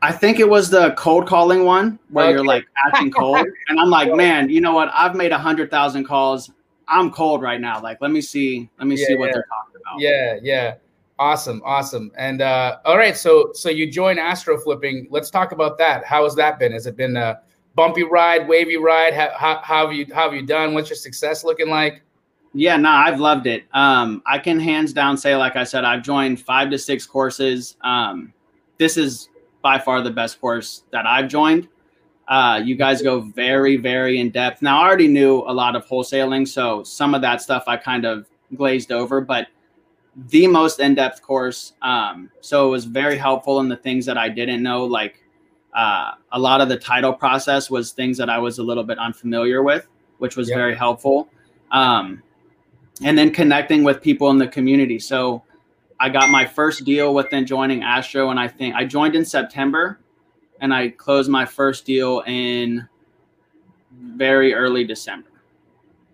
I 0.02 0.12
think 0.12 0.38
it 0.38 0.48
was 0.48 0.68
the 0.68 0.92
cold 0.98 1.26
calling 1.26 1.64
one 1.64 1.98
where 2.10 2.26
okay. 2.26 2.34
you're 2.34 2.44
like 2.44 2.66
acting 2.86 3.10
cold, 3.10 3.46
and 3.68 3.80
I'm 3.80 3.88
like, 3.88 4.12
man, 4.12 4.50
you 4.50 4.60
know 4.60 4.74
what? 4.74 4.90
I've 4.92 5.16
made 5.16 5.32
a 5.32 5.38
hundred 5.38 5.70
thousand 5.70 6.04
calls. 6.04 6.50
I'm 6.88 7.10
cold 7.10 7.42
right 7.42 7.60
now. 7.60 7.80
Like, 7.80 7.98
let 8.00 8.10
me 8.10 8.20
see, 8.20 8.68
let 8.78 8.86
me 8.86 8.96
yeah, 8.96 9.06
see 9.06 9.14
what 9.16 9.26
yeah. 9.26 9.32
they're 9.34 9.46
talking 9.48 9.80
about. 9.80 10.00
Yeah, 10.00 10.38
yeah. 10.42 10.74
Awesome, 11.18 11.62
awesome. 11.64 12.10
And 12.16 12.42
uh, 12.42 12.78
all 12.84 12.96
right, 12.98 13.16
so 13.16 13.50
so 13.52 13.68
you 13.70 13.90
join 13.90 14.18
Astro 14.18 14.58
Flipping. 14.58 15.06
Let's 15.10 15.30
talk 15.30 15.52
about 15.52 15.78
that. 15.78 16.04
How 16.04 16.24
has 16.24 16.34
that 16.34 16.58
been? 16.58 16.72
Has 16.72 16.86
it 16.86 16.96
been 16.96 17.16
a 17.16 17.40
bumpy 17.76 18.02
ride, 18.02 18.48
wavy 18.48 18.76
ride? 18.76 19.14
How, 19.14 19.30
how, 19.36 19.60
how 19.62 19.86
have 19.86 19.94
you 19.94 20.06
how 20.12 20.24
have 20.24 20.34
you 20.34 20.44
done? 20.44 20.74
What's 20.74 20.90
your 20.90 20.96
success 20.96 21.44
looking 21.44 21.68
like? 21.68 22.02
Yeah, 22.52 22.76
no, 22.76 22.90
I've 22.90 23.20
loved 23.20 23.46
it. 23.46 23.64
Um, 23.72 24.22
I 24.26 24.38
can 24.38 24.60
hands 24.60 24.92
down 24.92 25.16
say, 25.16 25.34
like 25.36 25.56
I 25.56 25.64
said, 25.64 25.84
I've 25.84 26.02
joined 26.02 26.40
five 26.40 26.70
to 26.70 26.78
six 26.78 27.04
courses. 27.06 27.76
Um, 27.82 28.32
this 28.78 28.96
is 28.96 29.28
by 29.62 29.78
far 29.78 30.02
the 30.02 30.10
best 30.10 30.40
course 30.40 30.84
that 30.92 31.06
I've 31.06 31.28
joined. 31.28 31.68
Uh, 32.26 32.60
you 32.64 32.74
guys 32.74 33.02
go 33.02 33.20
very, 33.20 33.76
very 33.76 34.18
in 34.18 34.30
depth. 34.30 34.62
Now, 34.62 34.80
I 34.80 34.86
already 34.86 35.08
knew 35.08 35.38
a 35.46 35.52
lot 35.52 35.76
of 35.76 35.86
wholesaling, 35.86 36.48
so 36.48 36.82
some 36.82 37.14
of 37.14 37.20
that 37.22 37.42
stuff 37.42 37.64
I 37.66 37.76
kind 37.76 38.04
of 38.04 38.26
glazed 38.56 38.92
over, 38.92 39.20
but 39.20 39.48
the 40.16 40.46
most 40.46 40.80
in 40.80 40.94
depth 40.94 41.22
course. 41.22 41.74
Um, 41.82 42.30
so 42.40 42.66
it 42.66 42.70
was 42.70 42.84
very 42.84 43.18
helpful 43.18 43.60
in 43.60 43.68
the 43.68 43.76
things 43.76 44.06
that 44.06 44.16
I 44.16 44.28
didn't 44.28 44.62
know. 44.62 44.84
Like 44.84 45.22
uh, 45.74 46.12
a 46.32 46.38
lot 46.38 46.60
of 46.60 46.68
the 46.68 46.78
title 46.78 47.12
process 47.12 47.68
was 47.68 47.92
things 47.92 48.16
that 48.18 48.30
I 48.30 48.38
was 48.38 48.58
a 48.58 48.62
little 48.62 48.84
bit 48.84 48.98
unfamiliar 48.98 49.62
with, 49.62 49.88
which 50.18 50.36
was 50.36 50.48
very 50.48 50.74
helpful. 50.74 51.28
Um, 51.72 52.22
and 53.02 53.18
then 53.18 53.32
connecting 53.32 53.82
with 53.82 54.00
people 54.00 54.30
in 54.30 54.38
the 54.38 54.46
community. 54.46 55.00
So 55.00 55.42
I 55.98 56.08
got 56.08 56.30
my 56.30 56.44
first 56.44 56.84
deal 56.84 57.12
within 57.12 57.44
joining 57.44 57.82
Astro, 57.82 58.30
and 58.30 58.38
I 58.38 58.46
think 58.46 58.74
I 58.74 58.84
joined 58.84 59.16
in 59.16 59.24
September, 59.24 59.98
and 60.64 60.72
I 60.72 60.88
closed 60.88 61.30
my 61.30 61.44
first 61.44 61.84
deal 61.84 62.22
in 62.26 62.88
very 64.00 64.54
early 64.54 64.82
December. 64.82 65.28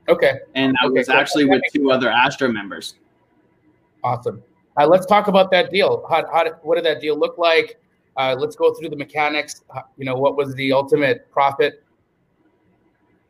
Okay. 0.09 0.40
And 0.57 0.76
I 0.83 0.87
okay, 0.87 0.99
was 0.99 1.09
actually 1.09 1.45
with 1.45 1.62
two 1.73 1.92
other 1.92 2.11
Astro 2.11 2.49
members. 2.49 2.97
Awesome. 4.02 4.42
Uh, 4.76 4.88
let's 4.88 5.07
talk 5.07 5.28
about 5.28 5.52
that 5.52 5.71
deal. 5.71 6.04
How, 6.11 6.26
how 6.33 6.42
did, 6.42 6.54
what 6.62 6.75
did 6.75 6.85
that 6.85 7.00
deal 7.00 7.16
look 7.16 7.38
like? 7.38 7.78
Uh, 8.16 8.35
let's 8.37 8.57
go 8.57 8.75
through 8.75 8.88
the 8.88 8.97
mechanics. 8.97 9.62
You 9.97 10.04
know, 10.04 10.16
what 10.16 10.37
was 10.37 10.52
the 10.57 10.73
ultimate 10.73 11.30
profit? 11.30 11.85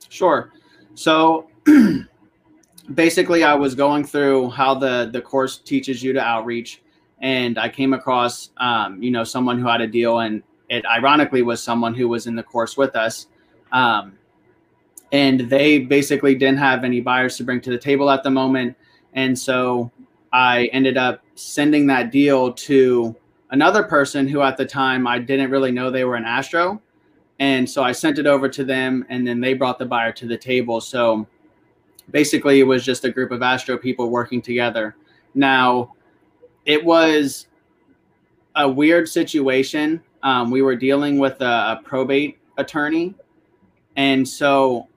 Sure. 0.09 0.55
So 0.95 1.51
basically, 2.95 3.45
I 3.45 3.53
was 3.53 3.75
going 3.75 4.05
through 4.05 4.51
how 4.51 4.75
the 4.75 5.11
the 5.13 5.21
course 5.21 5.59
teaches 5.59 6.03
you 6.03 6.15
to 6.15 6.21
outreach, 6.21 6.81
and 7.19 7.59
I 7.59 7.69
came 7.69 7.93
across, 7.93 8.53
um, 8.57 9.03
you 9.03 9.11
know, 9.11 9.23
someone 9.23 9.59
who 9.59 9.69
had 9.69 9.83
a 9.83 9.87
deal, 9.87 10.21
and 10.21 10.43
it 10.71 10.87
ironically 10.87 11.43
was 11.43 11.63
someone 11.63 11.95
who 11.95 12.09
was 12.09 12.27
in 12.27 12.37
the 12.37 12.43
course 12.43 12.77
with 12.77 12.97
us. 12.97 13.27
Um, 13.73 14.17
and 15.13 15.41
they 15.51 15.81
basically 15.81 16.37
didn't 16.37 16.59
have 16.59 16.85
any 16.85 17.01
buyers 17.01 17.37
to 17.37 17.45
bring 17.45 17.61
to 17.63 17.71
the 17.71 17.79
table 17.79 18.09
at 18.09 18.23
the 18.23 18.31
moment. 18.31 18.77
And 19.13 19.37
so 19.37 19.91
I 20.33 20.67
ended 20.67 20.97
up 20.97 21.23
sending 21.35 21.89
that 21.89 22.13
deal 22.13 22.53
to 22.53 23.17
another 23.51 23.83
person 23.83 24.29
who 24.29 24.43
at 24.43 24.57
the 24.57 24.65
time 24.65 25.09
I 25.09 25.19
didn't 25.19 25.51
really 25.51 25.73
know 25.73 25.91
they 25.91 26.05
were 26.05 26.15
an 26.15 26.25
Astro. 26.25 26.81
And 27.41 27.69
so 27.69 27.83
I 27.83 27.91
sent 27.91 28.21
it 28.21 28.27
over 28.27 28.49
to 28.49 28.63
them 28.63 29.05
and 29.09 29.27
then 29.27 29.41
they 29.41 29.55
brought 29.55 29.81
the 29.81 29.87
buyer 29.87 30.13
to 30.13 30.27
the 30.27 30.39
table. 30.39 30.81
So 30.81 31.27
basically, 32.13 32.61
it 32.61 32.65
was 32.65 32.85
just 32.85 33.05
a 33.05 33.11
group 33.11 33.33
of 33.33 33.43
Astro 33.43 33.77
people 33.77 34.09
working 34.09 34.41
together. 34.41 34.95
Now, 35.35 35.95
it 36.65 36.85
was 36.85 37.49
a 38.55 38.69
weird 38.69 39.09
situation. 39.09 40.01
Um, 40.23 40.51
we 40.51 40.63
were 40.63 40.77
dealing 40.77 41.19
with 41.19 41.41
a, 41.41 41.79
a 41.79 41.81
probate 41.85 42.39
attorney. 42.57 43.15
And 43.97 44.27
so 44.29 44.89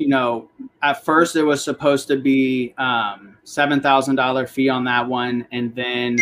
you 0.00 0.08
know, 0.08 0.48
at 0.82 1.04
first 1.04 1.36
it 1.36 1.42
was 1.42 1.62
supposed 1.62 2.08
to 2.08 2.16
be 2.16 2.74
um, 2.78 3.36
seven 3.44 3.82
thousand 3.82 4.16
dollar 4.16 4.46
fee 4.46 4.70
on 4.70 4.82
that 4.84 5.06
one, 5.06 5.46
and 5.52 5.74
then 5.74 6.16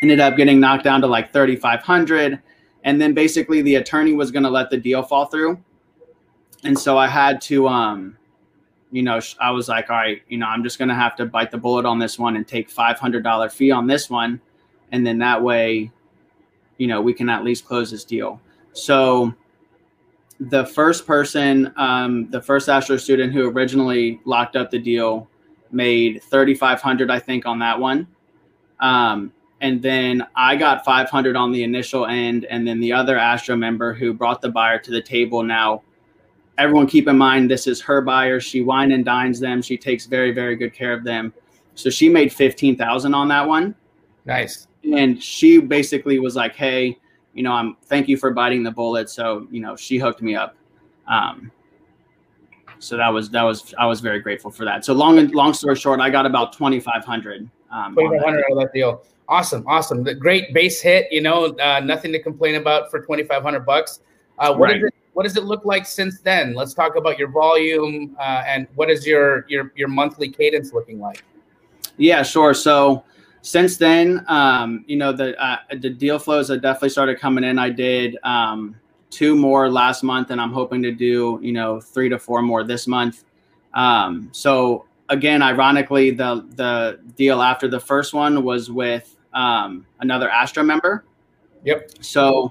ended 0.00 0.20
up 0.20 0.36
getting 0.36 0.60
knocked 0.60 0.84
down 0.84 1.00
to 1.00 1.08
like 1.08 1.32
thirty 1.32 1.56
five 1.56 1.80
hundred, 1.82 2.40
and 2.84 3.00
then 3.00 3.12
basically 3.12 3.62
the 3.62 3.74
attorney 3.74 4.12
was 4.12 4.30
going 4.30 4.44
to 4.44 4.48
let 4.48 4.70
the 4.70 4.76
deal 4.76 5.02
fall 5.02 5.26
through, 5.26 5.60
and 6.62 6.78
so 6.78 6.96
I 6.96 7.08
had 7.08 7.40
to, 7.42 7.66
um, 7.66 8.16
you 8.92 9.02
know, 9.02 9.18
I 9.40 9.50
was 9.50 9.68
like, 9.68 9.90
all 9.90 9.96
right, 9.96 10.22
you 10.28 10.38
know, 10.38 10.46
I'm 10.46 10.62
just 10.62 10.78
going 10.78 10.88
to 10.88 10.94
have 10.94 11.16
to 11.16 11.26
bite 11.26 11.50
the 11.50 11.58
bullet 11.58 11.84
on 11.84 11.98
this 11.98 12.16
one 12.16 12.36
and 12.36 12.46
take 12.46 12.70
five 12.70 13.00
hundred 13.00 13.24
dollar 13.24 13.48
fee 13.48 13.72
on 13.72 13.88
this 13.88 14.08
one, 14.08 14.40
and 14.92 15.04
then 15.04 15.18
that 15.18 15.42
way, 15.42 15.90
you 16.78 16.86
know, 16.86 17.00
we 17.00 17.12
can 17.12 17.28
at 17.28 17.44
least 17.44 17.64
close 17.64 17.90
this 17.90 18.04
deal. 18.04 18.40
So 18.72 19.34
the 20.40 20.66
first 20.66 21.06
person, 21.06 21.72
um, 21.76 22.28
the 22.30 22.42
first 22.42 22.68
Astro 22.68 22.96
student 22.96 23.32
who 23.32 23.48
originally 23.48 24.20
locked 24.24 24.56
up 24.56 24.70
the 24.70 24.78
deal, 24.78 25.28
made 25.70 26.22
thirty 26.24 26.54
five 26.54 26.80
hundred, 26.80 27.10
I 27.10 27.18
think, 27.18 27.46
on 27.46 27.58
that 27.60 27.78
one. 27.78 28.06
Um, 28.80 29.32
and 29.60 29.80
then 29.80 30.26
I 30.34 30.56
got 30.56 30.84
five 30.84 31.08
hundred 31.08 31.36
on 31.36 31.52
the 31.52 31.62
initial 31.62 32.06
end, 32.06 32.44
and 32.46 32.66
then 32.66 32.80
the 32.80 32.92
other 32.92 33.16
Astro 33.16 33.56
member 33.56 33.94
who 33.94 34.12
brought 34.12 34.40
the 34.40 34.50
buyer 34.50 34.78
to 34.80 34.90
the 34.90 35.00
table. 35.00 35.42
Now, 35.42 35.82
everyone 36.58 36.86
keep 36.86 37.08
in 37.08 37.16
mind 37.16 37.50
this 37.50 37.66
is 37.66 37.80
her 37.80 38.00
buyer. 38.00 38.40
She 38.40 38.60
wine 38.62 38.92
and 38.92 39.04
dines 39.04 39.40
them. 39.40 39.62
She 39.62 39.76
takes 39.76 40.06
very 40.06 40.32
very 40.32 40.56
good 40.56 40.74
care 40.74 40.92
of 40.92 41.04
them. 41.04 41.32
So 41.76 41.90
she 41.90 42.08
made 42.08 42.32
fifteen 42.32 42.76
thousand 42.76 43.14
on 43.14 43.28
that 43.28 43.46
one. 43.46 43.74
Nice. 44.26 44.66
And 44.92 45.22
she 45.22 45.58
basically 45.58 46.18
was 46.18 46.36
like, 46.36 46.54
"Hey." 46.54 46.98
you 47.34 47.42
know, 47.42 47.52
I'm 47.52 47.76
thank 47.82 48.08
you 48.08 48.16
for 48.16 48.30
biting 48.30 48.62
the 48.62 48.70
bullet. 48.70 49.10
So, 49.10 49.46
you 49.50 49.60
know, 49.60 49.76
she 49.76 49.98
hooked 49.98 50.22
me 50.22 50.34
up. 50.34 50.56
Um, 51.06 51.50
so 52.78 52.96
that 52.96 53.08
was 53.08 53.28
that 53.30 53.42
was 53.42 53.74
I 53.78 53.86
was 53.86 54.00
very 54.00 54.20
grateful 54.20 54.50
for 54.50 54.64
that. 54.64 54.84
So 54.84 54.94
long 54.94 55.18
and 55.18 55.34
long 55.34 55.52
story 55.52 55.76
short, 55.76 56.00
I 56.00 56.10
got 56.10 56.26
about 56.26 56.52
twenty 56.52 56.80
five 56.80 57.04
hundred. 57.04 57.48
Um, 57.70 57.94
twenty 57.94 58.16
five 58.16 58.24
hundred 58.24 58.44
out 58.44 58.52
of 58.52 58.58
that 58.58 58.72
deal. 58.72 59.02
Awesome, 59.28 59.66
awesome. 59.66 60.04
The 60.04 60.14
great 60.14 60.54
base 60.54 60.80
hit. 60.80 61.08
You 61.10 61.22
know, 61.22 61.46
uh, 61.56 61.80
nothing 61.80 62.12
to 62.12 62.22
complain 62.22 62.54
about 62.54 62.90
for 62.90 63.00
twenty 63.00 63.24
five 63.24 63.42
hundred 63.42 63.66
bucks. 63.66 64.00
Uh, 64.38 64.54
what, 64.54 64.66
right. 64.66 64.82
it, 64.82 64.94
what 65.14 65.22
does 65.22 65.36
it 65.36 65.44
look 65.44 65.64
like 65.64 65.86
since 65.86 66.20
then? 66.20 66.54
Let's 66.54 66.74
talk 66.74 66.96
about 66.96 67.18
your 67.18 67.28
volume 67.28 68.16
uh, 68.18 68.42
and 68.46 68.66
what 68.74 68.90
is 68.90 69.06
your 69.06 69.46
your 69.48 69.72
your 69.74 69.88
monthly 69.88 70.28
cadence 70.28 70.72
looking 70.72 71.00
like? 71.00 71.24
Yeah, 71.96 72.22
sure. 72.22 72.54
So 72.54 73.04
since 73.44 73.76
then, 73.76 74.24
um, 74.28 74.86
you 74.88 74.96
know, 74.96 75.12
the 75.12 75.38
uh, 75.38 75.58
the 75.78 75.90
deal 75.90 76.18
flows 76.18 76.48
have 76.48 76.62
definitely 76.62 76.88
started 76.88 77.20
coming 77.20 77.44
in. 77.44 77.58
I 77.58 77.68
did 77.68 78.16
um, 78.24 78.74
two 79.10 79.36
more 79.36 79.70
last 79.70 80.02
month, 80.02 80.30
and 80.30 80.40
I'm 80.40 80.50
hoping 80.50 80.82
to 80.82 80.90
do 80.90 81.38
you 81.42 81.52
know 81.52 81.78
three 81.78 82.08
to 82.08 82.18
four 82.18 82.40
more 82.40 82.64
this 82.64 82.86
month. 82.86 83.24
Um, 83.74 84.30
so 84.32 84.86
again, 85.10 85.42
ironically, 85.42 86.10
the 86.10 86.46
the 86.56 86.98
deal 87.16 87.42
after 87.42 87.68
the 87.68 87.78
first 87.78 88.14
one 88.14 88.44
was 88.44 88.70
with 88.70 89.14
um, 89.34 89.86
another 90.00 90.30
Astro 90.30 90.62
member. 90.62 91.04
Yep. 91.64 92.02
So 92.02 92.50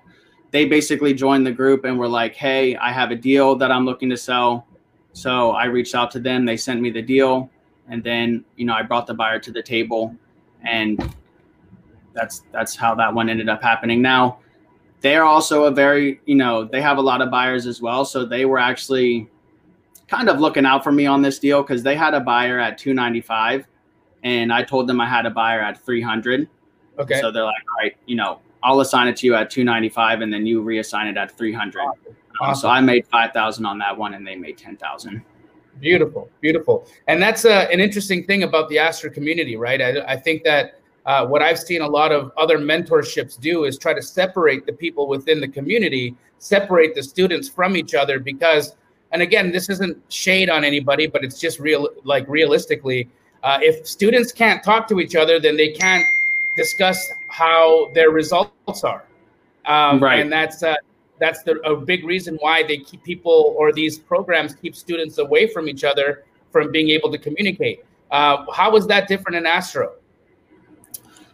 they 0.51 0.65
basically 0.65 1.15
joined 1.15 1.47
the 1.47 1.51
group 1.51 1.85
and 1.85 1.97
were 1.97 2.07
like, 2.07 2.35
"Hey, 2.35 2.75
I 2.75 2.91
have 2.91 3.09
a 3.09 3.15
deal 3.15 3.55
that 3.55 3.71
I'm 3.71 3.83
looking 3.83 4.12
to 4.12 4.17
sell." 4.17 4.67
So 5.13 5.53
I 5.53 5.65
reached 5.65 5.95
out 5.95 6.12
to 6.12 6.19
them. 6.19 6.45
They 6.45 6.55
sent 6.55 6.81
me 6.81 6.91
the 6.91 7.01
deal, 7.01 7.50
and 7.89 8.03
then 8.03 8.45
you 8.57 8.65
know 8.65 8.75
I 8.75 8.83
brought 8.83 9.07
the 9.07 9.15
buyer 9.15 9.39
to 9.39 9.51
the 9.51 9.63
table 9.63 10.15
and 10.63 11.13
that's 12.13 12.43
that's 12.51 12.75
how 12.75 12.96
that 12.96 13.13
one 13.13 13.29
ended 13.29 13.50
up 13.50 13.62
happening. 13.62 14.01
Now, 14.01 14.39
they're 15.01 15.25
also 15.25 15.65
a 15.65 15.72
very 15.72 16.22
you 16.25 16.36
know 16.36 16.65
they 16.65 16.82
have 16.82 16.98
a 16.98 17.01
lot 17.01 17.22
of 17.22 17.29
buyers 17.29 17.65
as 17.65 17.82
well, 17.82 18.05
so 18.05 18.25
they 18.25 18.46
were 18.46 18.60
actually 18.60 19.29
kind 20.08 20.29
of 20.29 20.39
looking 20.39 20.65
out 20.65 20.84
for 20.84 20.91
me 20.91 21.05
on 21.05 21.22
this 21.22 21.39
deal 21.39 21.62
because 21.62 21.82
they 21.82 21.96
had 21.96 22.13
a 22.13 22.20
buyer 22.20 22.60
at 22.60 22.77
295 22.77 23.65
and 24.24 24.53
I 24.53 24.63
told 24.63 24.88
them 24.88 25.01
I 25.01 25.08
had 25.08 25.25
a 25.25 25.29
buyer 25.29 25.62
at 25.62 25.84
300. 25.84 26.48
Okay. 27.00 27.20
So 27.20 27.32
they're 27.32 27.43
like, 27.43 27.63
all 27.70 27.84
right, 27.84 27.96
you 28.05 28.15
know, 28.15 28.39
I'll 28.62 28.79
assign 28.82 29.08
it 29.08 29.17
to 29.17 29.27
you 29.27 29.36
at 29.36 29.50
295 29.50 30.22
and 30.22 30.32
then 30.32 30.46
you 30.46 30.63
reassign 30.63 31.10
it 31.10 31.17
at 31.17 31.32
300. 31.32 31.82
Awesome. 31.82 32.15
Um, 32.41 32.55
so 32.55 32.70
I 32.70 32.79
made 32.82 33.08
5,000 33.08 33.65
on 33.65 33.77
that 33.79 33.98
one 33.98 34.13
and 34.13 34.25
they 34.25 34.36
made 34.36 34.58
10,000. 34.58 35.22
Beautiful, 35.80 36.30
beautiful, 36.39 36.88
and 37.08 37.22
that's 37.22 37.46
uh, 37.46 37.68
an 37.72 37.80
interesting 37.80 38.25
thing 38.25 38.44
about 38.44 38.70
the 38.70 38.80
Astro 38.80 39.10
community, 39.10 39.56
right? 39.56 39.82
I, 39.82 40.13
I 40.13 40.15
think 40.15 40.44
that 40.44 40.80
uh, 41.06 41.25
what 41.25 41.42
I've 41.42 41.60
seen 41.60 41.82
a 41.82 41.88
lot 41.88 42.12
of 42.12 42.32
other 42.38 42.58
mentorships 42.58 43.39
do 43.39 43.65
is 43.65 43.77
try 43.77 43.94
to 43.94 44.01
separate 44.01 44.65
the 44.65 44.74
people 44.74 45.08
within 45.08 45.42
the 45.42 45.48
community, 45.48 46.15
separate 46.38 46.96
the 46.96 47.03
students 47.03 47.50
from 47.50 47.75
each 47.75 47.96
other, 47.96 48.20
because 48.20 48.75
and 49.13 49.22
again, 49.22 49.51
this 49.51 49.70
isn't 49.70 49.96
shade 50.12 50.50
on 50.50 50.63
anybody, 50.63 51.06
but 51.06 51.24
it's 51.24 51.39
just 51.39 51.60
real, 51.60 51.88
like 52.03 52.27
realistically, 52.27 53.08
uh, 53.44 53.60
if 53.62 53.88
students 53.88 54.32
can't 54.32 54.63
talk 54.63 54.88
to 54.88 55.00
each 55.00 55.15
other, 55.15 55.39
then 55.39 55.56
they 55.56 55.72
can't 55.72 56.03
discuss 56.58 57.12
how 57.30 57.92
their 57.94 58.10
results 58.10 58.84
are. 58.84 59.03
Um, 59.65 60.01
right. 60.01 60.20
And 60.20 60.32
that's 60.32 60.63
uh, 60.63 60.75
that's 61.20 61.43
the, 61.43 61.60
a 61.62 61.75
big 61.75 62.03
reason 62.05 62.38
why 62.41 62.63
they 62.63 62.77
keep 62.77 63.03
people 63.03 63.55
or 63.58 63.72
these 63.72 63.98
programs 63.98 64.55
keep 64.55 64.75
students 64.75 65.17
away 65.17 65.48
from 65.48 65.70
each 65.70 65.84
other 65.84 66.24
from 66.51 66.72
being 66.72 66.89
able 66.89 67.12
to 67.12 67.17
communicate. 67.17 67.86
Uh, 68.12 68.46
how 68.51 68.75
is 68.75 68.86
that 68.88 69.08
different 69.08 69.36
in 69.36 69.46
Astro? 69.46 69.93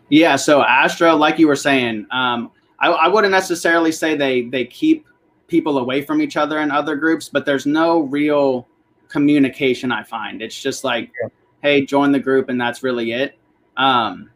Yeah, 0.09 0.35
so 0.37 0.63
Astro, 0.63 1.15
like 1.15 1.37
you 1.37 1.47
were 1.47 1.55
saying, 1.55 2.07
um, 2.11 2.51
I, 2.79 2.87
I 2.89 3.07
wouldn't 3.07 3.31
necessarily 3.31 3.91
say 3.91 4.15
they 4.15 4.43
they 4.43 4.65
keep 4.65 5.05
people 5.47 5.77
away 5.77 6.01
from 6.01 6.21
each 6.21 6.37
other 6.37 6.59
in 6.59 6.71
other 6.71 6.95
groups, 6.95 7.29
but 7.29 7.45
there's 7.45 7.65
no 7.65 8.01
real 8.01 8.67
communication. 9.07 9.91
I 9.91 10.03
find 10.03 10.41
it's 10.41 10.59
just 10.59 10.83
like, 10.83 11.11
yeah. 11.21 11.29
hey, 11.61 11.85
join 11.85 12.11
the 12.11 12.19
group, 12.19 12.49
and 12.49 12.59
that's 12.59 12.81
really 12.81 13.11
it. 13.11 13.37
Um, 13.77 14.29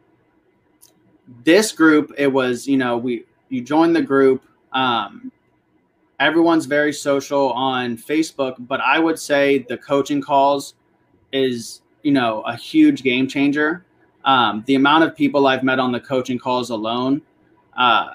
this 1.44 1.72
group, 1.72 2.12
it 2.18 2.28
was 2.28 2.68
you 2.68 2.76
know 2.76 2.96
we 2.96 3.24
you 3.48 3.62
join 3.62 3.92
the 3.92 4.02
group. 4.02 4.44
Um, 4.74 5.32
everyone's 6.20 6.66
very 6.66 6.92
social 6.92 7.50
on 7.52 7.96
Facebook, 7.96 8.56
but 8.58 8.80
I 8.80 8.98
would 8.98 9.18
say 9.18 9.58
the 9.68 9.78
coaching 9.78 10.20
calls 10.20 10.74
is 11.32 11.82
you 12.02 12.12
know 12.12 12.42
a 12.42 12.56
huge 12.56 13.02
game 13.02 13.26
changer. 13.26 13.84
Um, 14.24 14.64
the 14.66 14.74
amount 14.74 15.04
of 15.04 15.14
people 15.16 15.46
I've 15.46 15.62
met 15.62 15.78
on 15.78 15.92
the 15.92 16.00
coaching 16.00 16.38
calls 16.38 16.70
alone, 16.70 17.22
uh, 17.76 18.10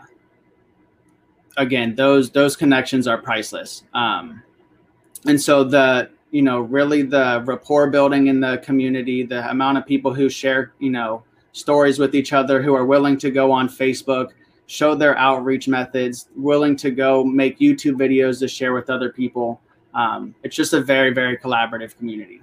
again, 1.58 1.96
those 1.96 2.32
those 2.32 2.56
connections 2.56 3.08
are 3.08 3.18
priceless. 3.18 3.84
Um, 3.94 4.42
and 5.26 5.40
so 5.40 5.64
the 5.64 6.10
you 6.32 6.42
know 6.42 6.62
really 6.62 7.04
the 7.04 7.44
rapport 7.46 7.90
building 7.90 8.28
in 8.28 8.40
the 8.40 8.58
community, 8.60 9.24
the 9.24 9.50
amount 9.50 9.78
of 9.78 9.86
people 9.86 10.14
who 10.14 10.30
share 10.30 10.74
you 10.80 10.90
know 10.90 11.24
stories 11.52 12.00
with 12.00 12.16
each 12.16 12.34
other, 12.34 12.62
who 12.62 12.74
are 12.74 12.86
willing 12.86 13.18
to 13.18 13.32
go 13.32 13.52
on 13.52 13.68
Facebook, 13.68 14.30
show 14.70 14.94
their 14.94 15.18
outreach 15.18 15.68
methods, 15.68 16.30
willing 16.36 16.76
to 16.76 16.92
go 16.92 17.24
make 17.24 17.58
YouTube 17.58 17.96
videos 17.96 18.38
to 18.40 18.48
share 18.48 18.72
with 18.72 18.88
other 18.88 19.12
people. 19.12 19.60
Um, 19.96 20.36
it's 20.44 20.56
just 20.56 20.74
a 20.74 20.80
very 20.80 21.12
very 21.12 21.38
collaborative 21.38 21.98
community. 21.98 22.42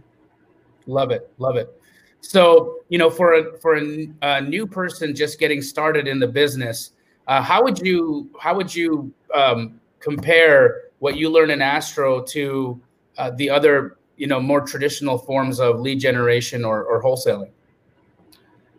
Love 0.88 1.12
it, 1.12 1.30
love 1.38 1.54
it. 1.54 1.80
So 2.20 2.80
you 2.88 2.98
know, 2.98 3.08
for 3.08 3.34
a 3.34 3.56
for 3.58 3.78
a, 3.78 4.10
a 4.22 4.40
new 4.40 4.66
person 4.66 5.14
just 5.14 5.38
getting 5.38 5.62
started 5.62 6.08
in 6.08 6.18
the 6.18 6.26
business, 6.26 6.90
uh, 7.28 7.40
how 7.40 7.62
would 7.62 7.78
you 7.78 8.28
how 8.40 8.56
would 8.56 8.74
you 8.74 9.12
um, 9.32 9.80
compare 10.00 10.82
what 10.98 11.16
you 11.16 11.30
learn 11.30 11.50
in 11.50 11.62
Astro 11.62 12.24
to 12.24 12.80
uh, 13.18 13.30
the 13.36 13.48
other 13.48 13.98
you 14.16 14.26
know 14.26 14.40
more 14.40 14.62
traditional 14.62 15.16
forms 15.16 15.60
of 15.60 15.78
lead 15.78 16.00
generation 16.00 16.64
or, 16.64 16.82
or 16.82 17.00
wholesaling? 17.00 17.50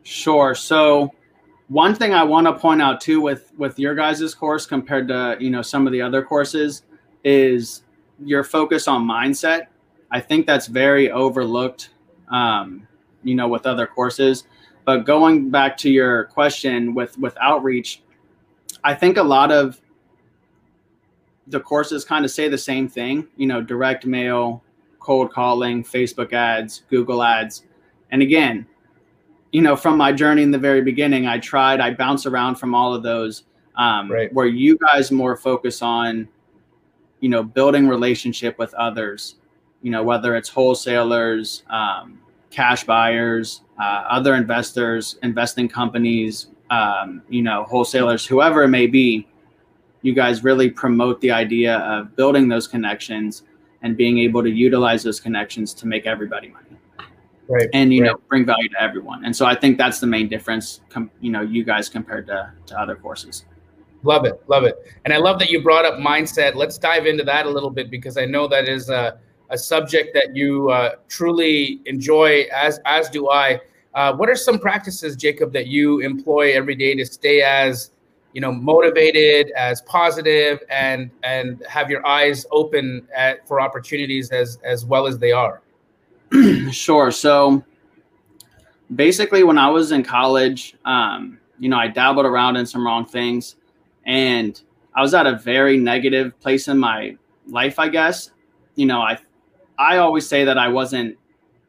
Sure. 0.04 0.54
So 0.54 1.14
one 1.70 1.94
thing 1.96 2.14
I 2.14 2.24
want 2.24 2.48
to 2.48 2.54
point 2.54 2.82
out 2.82 3.02
too 3.02 3.20
with 3.22 3.52
with 3.58 3.78
your 3.78 3.96
guys' 3.96 4.34
course 4.34 4.66
compared 4.66 5.08
to 5.10 5.38
you 5.40 5.50
know 5.50 5.62
some 5.62 5.86
of 5.86 5.94
the 5.94 6.02
other 6.02 6.24
courses 6.24 6.84
is 7.24 7.84
your 8.24 8.44
focus 8.44 8.88
on 8.88 9.06
mindset. 9.06 9.68
I 10.10 10.22
think 10.22 10.48
that's 10.48 10.68
very 10.68 11.12
overlooked, 11.12 11.90
um, 12.30 12.88
you 13.24 13.36
know, 13.36 13.48
with 13.48 13.66
other 13.66 13.86
courses. 13.86 14.46
But 14.86 15.06
going 15.06 15.50
back 15.50 15.76
to 15.78 15.90
your 15.90 16.26
question 16.26 16.94
with 16.94 17.18
with 17.18 17.38
outreach, 17.42 18.02
I 18.84 18.94
think 18.94 19.18
a 19.18 19.24
lot 19.24 19.52
of 19.52 19.82
the 21.48 21.60
courses 21.60 22.04
kind 22.06 22.26
of 22.26 22.32
say 22.32 22.48
the 22.48 22.58
same 22.58 22.88
thing, 22.88 23.28
you 23.38 23.48
know, 23.48 23.62
direct 23.62 24.06
mail, 24.06 24.64
cold 25.00 25.32
calling, 25.32 25.84
Facebook 25.84 26.34
ads, 26.34 26.84
Google 26.90 27.24
ads. 27.24 27.64
And 28.12 28.22
again, 28.22 28.66
you 29.58 29.64
know, 29.64 29.76
from 29.76 29.98
my 29.98 30.12
journey 30.12 30.44
in 30.44 30.52
the 30.52 30.60
very 30.60 30.82
beginning, 30.82 31.26
I 31.26 31.40
tried, 31.40 31.80
I 31.80 31.92
bounce 31.92 32.28
around 32.28 32.58
from 32.58 32.76
all 32.76 32.94
of 32.94 33.02
those. 33.02 33.46
Um, 33.76 34.12
right. 34.12 34.32
Where 34.32 34.46
you 34.46 34.78
guys 34.78 35.12
more 35.12 35.36
focus 35.36 35.82
on, 35.82 36.28
you 37.22 37.30
know, 37.30 37.42
building 37.42 37.88
relationship 37.88 38.60
with 38.60 38.72
others, 38.76 39.38
you 39.82 39.90
know, 39.90 40.04
whether 40.04 40.36
it's 40.36 40.48
wholesalers, 40.48 41.64
um, 41.72 42.20
cash 42.52 42.84
buyers, 42.84 43.64
uh, 43.82 44.04
other 44.08 44.36
investors, 44.36 45.18
investing 45.24 45.68
companies, 45.68 46.50
um, 46.70 47.24
you 47.28 47.42
know, 47.42 47.64
wholesalers, 47.64 48.28
whoever 48.28 48.62
it 48.62 48.68
may 48.68 48.86
be, 48.86 49.28
you 50.04 50.14
guys 50.14 50.44
really 50.44 50.70
promote 50.70 51.20
the 51.20 51.32
idea 51.32 51.78
of 51.78 52.16
building 52.16 52.48
those 52.48 52.68
connections 52.68 53.42
and 53.82 53.98
being 53.98 54.20
able 54.20 54.44
to 54.44 54.52
utilize 54.52 55.02
those 55.02 55.20
connections 55.20 55.74
to 55.74 55.88
make 55.88 56.06
everybody 56.06 56.50
money. 56.50 56.77
Right. 57.50 57.70
And 57.74 57.94
you 57.94 58.02
right. 58.02 58.12
know, 58.12 58.20
bring 58.28 58.46
value 58.46 58.70
to 58.70 58.82
everyone. 58.82 59.24
And 59.24 59.36
so 59.36 59.46
I 59.46 59.56
think 59.56 59.78
that's 59.78 60.00
the 60.00 60.08
main 60.08 60.28
difference, 60.28 60.82
com- 60.90 61.12
you 61.22 61.32
know, 61.32 61.42
you 61.42 61.64
guys 61.64 61.88
compared 61.88 62.28
to, 62.28 62.52
to 62.66 62.80
other 62.80 62.96
courses. 62.96 63.46
Love 64.04 64.26
it, 64.26 64.42
love 64.48 64.64
it, 64.64 64.78
and 65.06 65.14
I 65.14 65.18
love 65.18 65.40
that 65.40 65.50
you 65.50 65.62
brought 65.62 65.84
up 65.84 65.96
mindset. 65.96 66.56
Let's 66.56 66.78
dive 66.78 67.08
into 67.08 67.24
that 67.24 67.48
a 67.48 67.50
little 67.50 67.72
bit 67.72 67.90
because 67.90 68.16
I 68.16 68.26
know 68.26 68.48
that 68.48 68.70
is 68.70 68.90
a, 68.90 69.20
a 69.50 69.58
subject 69.58 70.14
that 70.14 70.36
you 70.36 70.70
uh, 70.70 70.96
truly 71.10 71.82
enjoy, 71.86 72.46
as 72.54 72.80
as 72.86 73.10
do 73.10 73.30
I. 73.30 73.60
Uh, 73.96 74.14
what 74.14 74.30
are 74.30 74.36
some 74.36 74.60
practices, 74.60 75.16
Jacob, 75.16 75.52
that 75.54 75.66
you 75.66 76.00
employ 76.00 76.54
every 76.54 76.76
day 76.76 76.94
to 76.94 77.06
stay 77.06 77.42
as 77.42 77.90
you 78.34 78.40
know 78.40 78.52
motivated, 78.52 79.52
as 79.58 79.82
positive, 79.82 80.60
and 80.70 81.10
and 81.24 81.64
have 81.68 81.90
your 81.90 82.06
eyes 82.06 82.46
open 82.52 83.08
at, 83.16 83.48
for 83.48 83.60
opportunities 83.60 84.30
as 84.30 84.60
as 84.64 84.86
well 84.86 85.08
as 85.08 85.18
they 85.18 85.32
are? 85.32 85.62
sure. 86.72 87.12
So 87.12 87.64
basically, 88.96 89.44
when 89.44 89.58
I 89.58 89.70
was 89.70 89.92
in 89.92 90.04
college, 90.04 90.76
um, 90.86 91.40
you 91.60 91.70
know, 91.70 91.78
I 91.78 91.88
dabbled 91.88 92.26
around 92.26 92.58
in 92.58 92.66
some 92.66 92.86
wrong 92.86 93.06
things, 93.06 93.56
and 94.06 94.62
I 94.96 95.02
was 95.02 95.14
at 95.14 95.26
a 95.28 95.38
very 95.38 95.78
negative 95.78 96.40
place 96.40 96.68
in 96.68 96.78
my 96.78 97.18
life. 97.48 97.80
I 97.80 97.90
guess 97.90 98.32
you 98.78 98.86
know, 98.86 99.02
I 99.02 99.18
I 99.78 99.98
always 99.98 100.26
say 100.26 100.46
that 100.46 100.58
I 100.58 100.70
wasn't 100.70 101.18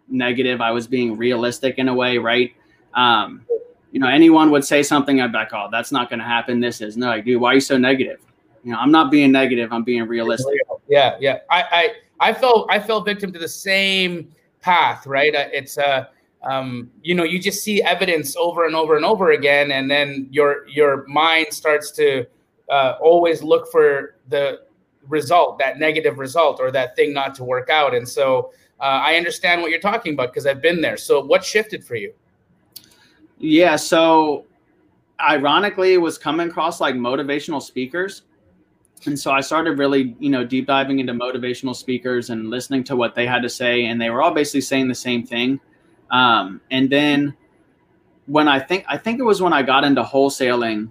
negative. 0.09 0.61
I 0.61 0.71
was 0.71 0.87
being 0.87 1.17
realistic 1.17 1.79
in 1.79 1.89
a 1.89 1.95
way, 1.95 2.19
right? 2.19 2.55
Um, 2.95 3.45
you 3.91 3.99
know, 3.99 4.09
anyone 4.09 4.51
would 4.51 4.65
say 4.65 4.83
something, 4.83 5.21
I'd 5.21 5.33
be 5.33 5.39
like, 5.39 5.53
oh, 5.53 5.69
that's 5.73 5.91
not 5.91 6.09
going 6.09 6.21
to 6.21 6.25
happen. 6.25 6.61
This 6.61 6.81
is 6.81 6.97
no, 6.97 7.09
like, 7.09 7.25
dude, 7.25 7.41
why 7.41 7.53
are 7.53 7.55
you 7.55 7.61
so 7.61 7.77
negative? 7.77 8.21
You 8.63 8.73
know, 8.73 8.79
I'm 8.79 8.91
not 8.91 9.11
being 9.11 9.33
negative. 9.33 9.73
I'm 9.73 9.83
being 9.83 10.07
realistic. 10.07 10.55
Yeah, 10.89 11.17
yeah. 11.21 11.39
I, 11.51 11.63
I, 12.21 12.29
I 12.31 12.33
fell, 12.35 12.67
I 12.69 12.79
fell 12.79 13.01
victim 13.03 13.33
to 13.33 13.39
the 13.39 13.49
same 13.49 14.31
path, 14.61 15.07
right? 15.07 15.35
Uh, 15.35 15.49
it's 15.53 15.79
a 15.79 16.09
um, 16.43 16.91
you 17.03 17.15
know, 17.15 17.25
you 17.25 17.41
just 17.41 17.65
see 17.65 17.83
evidence 17.83 18.37
over 18.37 18.67
and 18.67 18.77
over 18.77 18.97
and 18.97 19.05
over 19.05 19.33
again, 19.33 19.73
and 19.73 19.91
then 19.91 20.29
your 20.31 20.69
your 20.69 21.07
mind 21.07 21.49
starts 21.51 21.91
to 21.93 22.27
uh, 22.71 22.95
always 23.01 23.43
look 23.43 23.71
for 23.73 24.17
the 24.29 24.61
result, 25.09 25.59
that 25.59 25.79
negative 25.79 26.19
result, 26.19 26.61
or 26.61 26.71
that 26.71 26.95
thing 26.95 27.13
not 27.13 27.35
to 27.37 27.45
work 27.45 27.71
out, 27.71 27.95
and 27.95 28.09
so 28.09 28.53
uh, 28.81 29.01
I 29.03 29.17
understand 29.17 29.63
what 29.63 29.71
you're 29.71 29.81
talking 29.81 30.15
about 30.15 30.33
because 30.33 30.47
I've 30.47 30.63
been 30.63 30.81
there. 30.81 30.97
So 30.97 31.25
what 31.25 31.45
shifted 31.45 31.85
for 31.85 31.97
you? 31.97 32.15
Yeah, 33.39 33.77
so 33.77 34.45
ironically, 35.21 35.95
it 35.95 35.99
was 35.99 36.19
coming 36.19 36.49
across 36.49 36.81
like 36.81 36.95
motivational 36.95 37.61
speakers. 37.61 38.23
And 39.07 39.19
so 39.19 39.31
I 39.31 39.41
started 39.41 39.79
really, 39.79 40.17
you 40.19 40.31
know, 40.31 40.45
deep 40.45 40.67
diving 40.67 40.99
into 40.99 41.13
motivational 41.13 41.75
speakers 41.75 42.31
and 42.31 42.51
listening 42.51 42.85
to 42.85 42.97
what 42.97 43.15
they 43.15 43.27
had 43.27 43.43
to 43.43 43.49
say. 43.49 43.87
And 43.87 44.01
they 44.01 44.11
were 44.11 44.23
all 44.23 44.33
basically 44.35 44.63
saying 44.63 44.89
the 44.89 44.95
same 44.95 45.25
thing. 45.25 45.61
Um, 46.11 46.61
and 46.71 46.91
then 46.91 47.37
when 48.27 48.49
I 48.49 48.59
think, 48.59 48.85
I 48.89 48.99
think 48.99 49.21
it 49.21 49.25
was 49.25 49.41
when 49.41 49.53
I 49.53 49.63
got 49.63 49.85
into 49.85 50.03
wholesaling, 50.03 50.91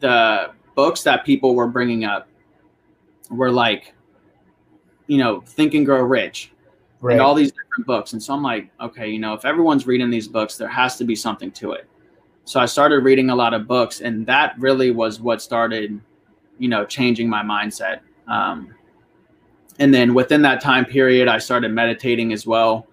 the 0.00 0.52
books 0.74 1.02
that 1.02 1.24
people 1.24 1.54
were 1.54 1.68
bringing 1.68 2.04
up 2.04 2.28
were 3.30 3.50
like, 3.50 3.94
you 5.06 5.18
know, 5.18 5.40
Think 5.40 5.74
and 5.74 5.84
Grow 5.84 6.02
Rich, 6.02 6.52
right. 7.00 7.12
and 7.12 7.20
all 7.20 7.34
these 7.34 7.52
different 7.52 7.86
books. 7.86 8.12
And 8.12 8.22
so 8.22 8.32
I'm 8.32 8.42
like, 8.42 8.70
okay, 8.80 9.08
you 9.08 9.18
know, 9.18 9.34
if 9.34 9.44
everyone's 9.44 9.86
reading 9.86 10.08
these 10.08 10.28
books, 10.28 10.56
there 10.56 10.68
has 10.68 10.96
to 10.96 11.04
be 11.04 11.14
something 11.14 11.50
to 11.52 11.72
it. 11.72 11.88
So 12.44 12.60
I 12.60 12.66
started 12.66 13.04
reading 13.04 13.30
a 13.30 13.34
lot 13.34 13.54
of 13.54 13.66
books, 13.66 14.00
and 14.00 14.26
that 14.26 14.58
really 14.58 14.90
was 14.90 15.20
what 15.20 15.42
started, 15.42 16.00
you 16.58 16.68
know, 16.68 16.84
changing 16.84 17.28
my 17.28 17.42
mindset. 17.42 18.00
Um, 18.28 18.74
and 19.78 19.92
then 19.92 20.14
within 20.14 20.42
that 20.42 20.60
time 20.60 20.84
period, 20.84 21.28
I 21.28 21.38
started 21.38 21.72
meditating 21.72 22.32
as 22.32 22.46
well. 22.46 22.86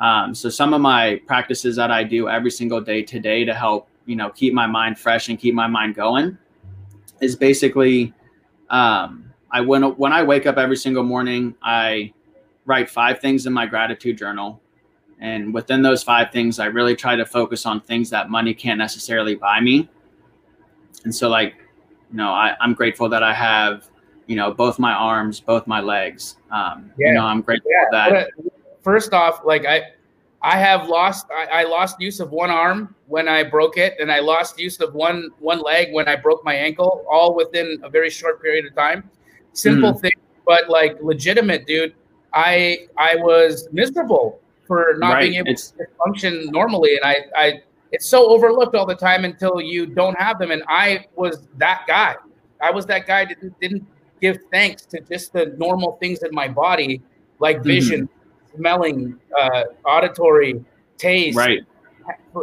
Um, 0.00 0.34
so 0.34 0.50
some 0.50 0.74
of 0.74 0.80
my 0.80 1.20
practices 1.26 1.76
that 1.76 1.90
I 1.90 2.04
do 2.04 2.28
every 2.28 2.50
single 2.50 2.80
day 2.80 3.02
today 3.02 3.44
to 3.44 3.54
help, 3.54 3.88
you 4.04 4.16
know, 4.16 4.30
keep 4.30 4.52
my 4.52 4.66
mind 4.66 4.98
fresh 4.98 5.28
and 5.28 5.38
keep 5.38 5.54
my 5.54 5.66
mind 5.66 5.94
going 5.94 6.36
is 7.20 7.34
basically 7.34 8.12
um, 8.68 9.32
I 9.50 9.60
when 9.60 9.82
when 9.82 10.12
I 10.12 10.22
wake 10.22 10.46
up 10.46 10.58
every 10.58 10.76
single 10.76 11.02
morning, 11.02 11.54
I 11.62 12.12
write 12.66 12.90
five 12.90 13.20
things 13.20 13.46
in 13.46 13.52
my 13.52 13.64
gratitude 13.64 14.18
journal. 14.18 14.60
And 15.18 15.54
within 15.54 15.80
those 15.80 16.02
five 16.02 16.30
things, 16.30 16.58
I 16.58 16.66
really 16.66 16.94
try 16.94 17.16
to 17.16 17.24
focus 17.24 17.64
on 17.64 17.80
things 17.80 18.10
that 18.10 18.28
money 18.28 18.52
can't 18.52 18.76
necessarily 18.76 19.34
buy 19.34 19.60
me. 19.60 19.88
And 21.04 21.14
so, 21.14 21.30
like, 21.30 21.54
you 22.10 22.16
know, 22.16 22.30
I, 22.30 22.56
I'm 22.60 22.74
grateful 22.74 23.08
that 23.08 23.22
I 23.22 23.34
have 23.34 23.88
you 24.26 24.36
know, 24.36 24.52
both 24.52 24.78
my 24.78 24.92
arms, 24.92 25.40
both 25.40 25.66
my 25.66 25.80
legs. 25.80 26.36
Um, 26.50 26.90
yeah. 26.98 27.08
You 27.08 27.14
know, 27.14 27.24
I'm 27.24 27.42
grateful 27.42 27.70
yeah. 27.70 27.84
for 27.84 28.12
that. 28.12 28.30
First 28.82 29.12
off, 29.12 29.40
like 29.44 29.64
I, 29.64 29.82
I 30.42 30.56
have 30.58 30.88
lost. 30.88 31.26
I, 31.30 31.62
I, 31.62 31.64
lost 31.64 32.00
use 32.00 32.20
of 32.20 32.30
one 32.30 32.50
arm 32.50 32.94
when 33.06 33.26
I 33.26 33.42
broke 33.42 33.78
it, 33.78 33.94
and 33.98 34.12
I 34.12 34.20
lost 34.20 34.60
use 34.60 34.80
of 34.80 34.94
one 34.94 35.30
one 35.40 35.60
leg 35.60 35.92
when 35.92 36.08
I 36.08 36.14
broke 36.14 36.44
my 36.44 36.54
ankle, 36.54 37.04
all 37.10 37.34
within 37.34 37.80
a 37.82 37.90
very 37.90 38.10
short 38.10 38.40
period 38.40 38.66
of 38.66 38.74
time. 38.74 39.08
Simple 39.54 39.94
mm. 39.94 40.00
thing, 40.00 40.12
but 40.46 40.68
like 40.68 41.00
legitimate, 41.00 41.66
dude. 41.66 41.94
I 42.32 42.86
I 42.96 43.16
was 43.16 43.68
miserable 43.72 44.40
for 44.66 44.94
not 44.98 45.14
right. 45.14 45.22
being 45.22 45.34
able 45.34 45.50
it's, 45.50 45.70
to 45.72 45.86
function 46.04 46.50
normally, 46.52 46.96
and 46.96 47.04
I 47.04 47.16
I 47.34 47.62
it's 47.96 48.06
so 48.06 48.28
overlooked 48.28 48.74
all 48.74 48.84
the 48.84 48.94
time 48.94 49.24
until 49.24 49.58
you 49.58 49.86
don't 49.86 50.18
have 50.18 50.38
them. 50.38 50.50
And 50.50 50.62
I 50.68 51.06
was 51.14 51.48
that 51.56 51.84
guy. 51.88 52.14
I 52.60 52.70
was 52.70 52.84
that 52.86 53.06
guy 53.06 53.24
that 53.24 53.58
didn't 53.58 53.86
give 54.20 54.36
thanks 54.52 54.84
to 54.86 55.00
just 55.00 55.32
the 55.32 55.54
normal 55.56 55.92
things 55.92 56.22
in 56.22 56.28
my 56.34 56.46
body, 56.46 57.00
like 57.38 57.56
mm-hmm. 57.56 57.68
vision, 57.68 58.00
mm-hmm. 58.02 58.56
smelling, 58.58 59.18
uh, 59.38 59.62
auditory, 59.86 60.62
taste, 60.98 61.38
right. 61.38 61.60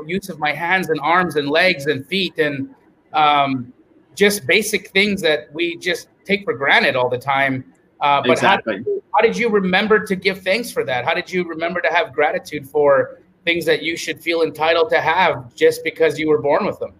use 0.07 0.27
of 0.29 0.39
my 0.39 0.53
hands 0.53 0.89
and 0.89 0.99
arms 1.01 1.35
and 1.35 1.47
legs 1.47 1.85
and 1.85 2.03
feet, 2.07 2.39
and 2.39 2.73
um, 3.13 3.71
just 4.15 4.47
basic 4.47 4.89
things 4.89 5.21
that 5.21 5.53
we 5.53 5.77
just 5.77 6.07
take 6.25 6.43
for 6.45 6.55
granted 6.55 6.95
all 6.95 7.09
the 7.09 7.17
time. 7.17 7.63
Uh, 8.01 8.21
but 8.21 8.31
exactly. 8.31 8.73
how, 8.73 8.77
did 8.79 8.87
you, 8.87 9.03
how 9.13 9.21
did 9.21 9.37
you 9.37 9.49
remember 9.49 10.03
to 10.03 10.15
give 10.15 10.41
thanks 10.41 10.71
for 10.71 10.83
that? 10.83 11.05
How 11.05 11.13
did 11.13 11.31
you 11.31 11.47
remember 11.47 11.79
to 11.79 11.93
have 11.93 12.11
gratitude 12.11 12.67
for 12.67 13.19
things 13.45 13.65
that 13.65 13.83
you 13.83 13.97
should 13.97 14.21
feel 14.21 14.41
entitled 14.41 14.89
to 14.89 15.01
have 15.01 15.53
just 15.55 15.83
because 15.83 16.17
you 16.17 16.29
were 16.29 16.41
born 16.41 16.65
with 16.65 16.79
them? 16.79 16.93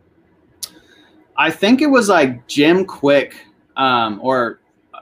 I 1.38 1.50
think 1.50 1.82
it 1.82 1.88
was 1.88 2.10
like 2.10 2.48
Jim 2.48 2.86
Kwik 2.86 3.34
um, 3.76 4.20
or 4.22 4.60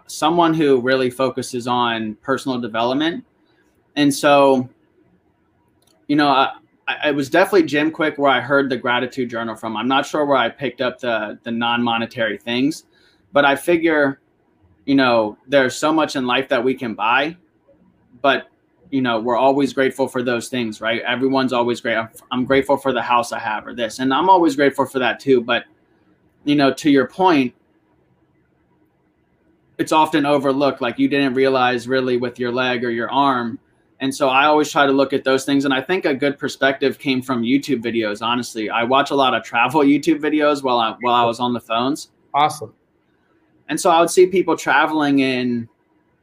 someone 0.07 0.53
who 0.53 0.79
really 0.79 1.09
focuses 1.09 1.67
on 1.67 2.15
personal 2.15 2.59
development. 2.59 3.25
And 3.95 4.13
so, 4.13 4.69
you 6.07 6.15
know, 6.15 6.29
I, 6.29 6.51
I, 6.87 7.09
it 7.09 7.15
was 7.15 7.29
definitely 7.29 7.63
Jim 7.63 7.91
Kwik 7.91 8.17
where 8.17 8.31
I 8.31 8.39
heard 8.39 8.69
the 8.69 8.77
gratitude 8.77 9.29
journal 9.29 9.55
from. 9.55 9.75
I'm 9.75 9.87
not 9.87 10.05
sure 10.05 10.25
where 10.25 10.37
I 10.37 10.49
picked 10.49 10.81
up 10.81 10.99
the 10.99 11.39
the 11.43 11.51
non-monetary 11.51 12.37
things, 12.37 12.85
but 13.33 13.45
I 13.45 13.55
figure, 13.55 14.21
you 14.85 14.95
know, 14.95 15.37
there's 15.47 15.75
so 15.75 15.91
much 15.91 16.15
in 16.15 16.25
life 16.25 16.47
that 16.49 16.63
we 16.63 16.73
can 16.73 16.93
buy, 16.93 17.35
but 18.21 18.47
you 18.91 19.01
know, 19.01 19.19
we're 19.19 19.37
always 19.37 19.73
grateful 19.73 20.07
for 20.07 20.21
those 20.21 20.49
things, 20.49 20.81
right? 20.81 21.01
Everyone's 21.01 21.53
always 21.53 21.81
great. 21.81 21.95
I'm, 21.95 22.09
I'm 22.29 22.45
grateful 22.45 22.77
for 22.77 22.91
the 22.91 23.01
house 23.01 23.31
I 23.31 23.39
have 23.39 23.65
or 23.65 23.73
this, 23.73 23.99
and 23.99 24.13
I'm 24.13 24.29
always 24.29 24.55
grateful 24.55 24.85
for 24.85 24.99
that 24.99 25.19
too. 25.19 25.41
But 25.41 25.63
you 26.43 26.55
know, 26.55 26.73
to 26.73 26.89
your 26.91 27.07
point, 27.07 27.53
it's 29.77 29.91
often 29.91 30.25
overlooked. 30.25 30.81
Like 30.81 30.99
you 30.99 31.07
didn't 31.07 31.33
realize 31.33 31.87
really 31.87 32.17
with 32.17 32.37
your 32.37 32.51
leg 32.51 32.83
or 32.83 32.91
your 32.91 33.09
arm. 33.09 33.59
And 33.99 34.13
so 34.13 34.29
I 34.29 34.45
always 34.45 34.71
try 34.71 34.87
to 34.87 34.91
look 34.91 35.13
at 35.13 35.23
those 35.23 35.45
things. 35.45 35.63
And 35.63 35.73
I 35.73 35.79
think 35.79 36.05
a 36.05 36.13
good 36.13 36.39
perspective 36.39 36.97
came 36.97 37.21
from 37.21 37.43
YouTube 37.43 37.83
videos. 37.83 38.21
Honestly, 38.23 38.69
I 38.69 38.83
watch 38.83 39.11
a 39.11 39.15
lot 39.15 39.35
of 39.35 39.43
travel 39.43 39.81
YouTube 39.81 40.19
videos 40.19 40.63
while 40.63 40.79
I 40.79 40.95
while 41.01 41.13
I 41.13 41.23
was 41.23 41.39
on 41.39 41.53
the 41.53 41.61
phones. 41.61 42.11
Awesome. 42.33 42.73
And 43.69 43.79
so 43.79 43.89
I 43.89 43.99
would 44.01 44.09
see 44.09 44.27
people 44.27 44.57
traveling 44.57 45.19
in 45.19 45.69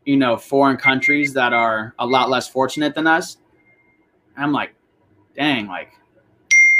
you 0.08 0.16
know, 0.16 0.38
foreign 0.38 0.78
countries 0.78 1.34
that 1.34 1.52
are 1.52 1.92
a 1.98 2.06
lot 2.06 2.30
less 2.30 2.48
fortunate 2.48 2.94
than 2.94 3.06
us. 3.06 3.36
I'm 4.38 4.52
like, 4.52 4.74
dang, 5.36 5.66
like 5.66 5.90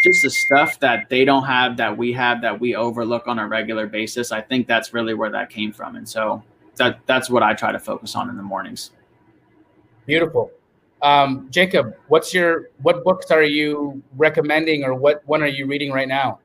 just 0.02 0.22
the 0.22 0.30
stuff 0.30 0.80
that 0.80 1.10
they 1.10 1.26
don't 1.26 1.44
have 1.44 1.76
that 1.76 1.94
we 1.94 2.10
have 2.14 2.40
that 2.40 2.58
we 2.58 2.74
overlook 2.74 3.28
on 3.28 3.38
a 3.38 3.46
regular 3.46 3.86
basis. 3.86 4.32
I 4.32 4.40
think 4.40 4.66
that's 4.66 4.94
really 4.94 5.12
where 5.12 5.30
that 5.30 5.50
came 5.50 5.74
from. 5.74 5.96
And 5.96 6.08
so 6.08 6.42
that 6.76 7.00
that's 7.04 7.28
what 7.28 7.42
I 7.42 7.52
try 7.52 7.70
to 7.70 7.78
focus 7.78 8.16
on 8.16 8.30
in 8.30 8.38
the 8.38 8.42
mornings. 8.42 8.92
Beautiful. 10.06 10.50
Um, 11.02 11.48
Jacob, 11.50 11.96
what's 12.06 12.32
your 12.32 12.70
what 12.80 13.04
books 13.04 13.30
are 13.30 13.42
you 13.42 14.02
recommending 14.16 14.84
or 14.84 14.94
what 14.94 15.22
one 15.26 15.42
are 15.42 15.48
you 15.48 15.66
reading 15.66 15.92
right 15.92 16.08
now? 16.08 16.38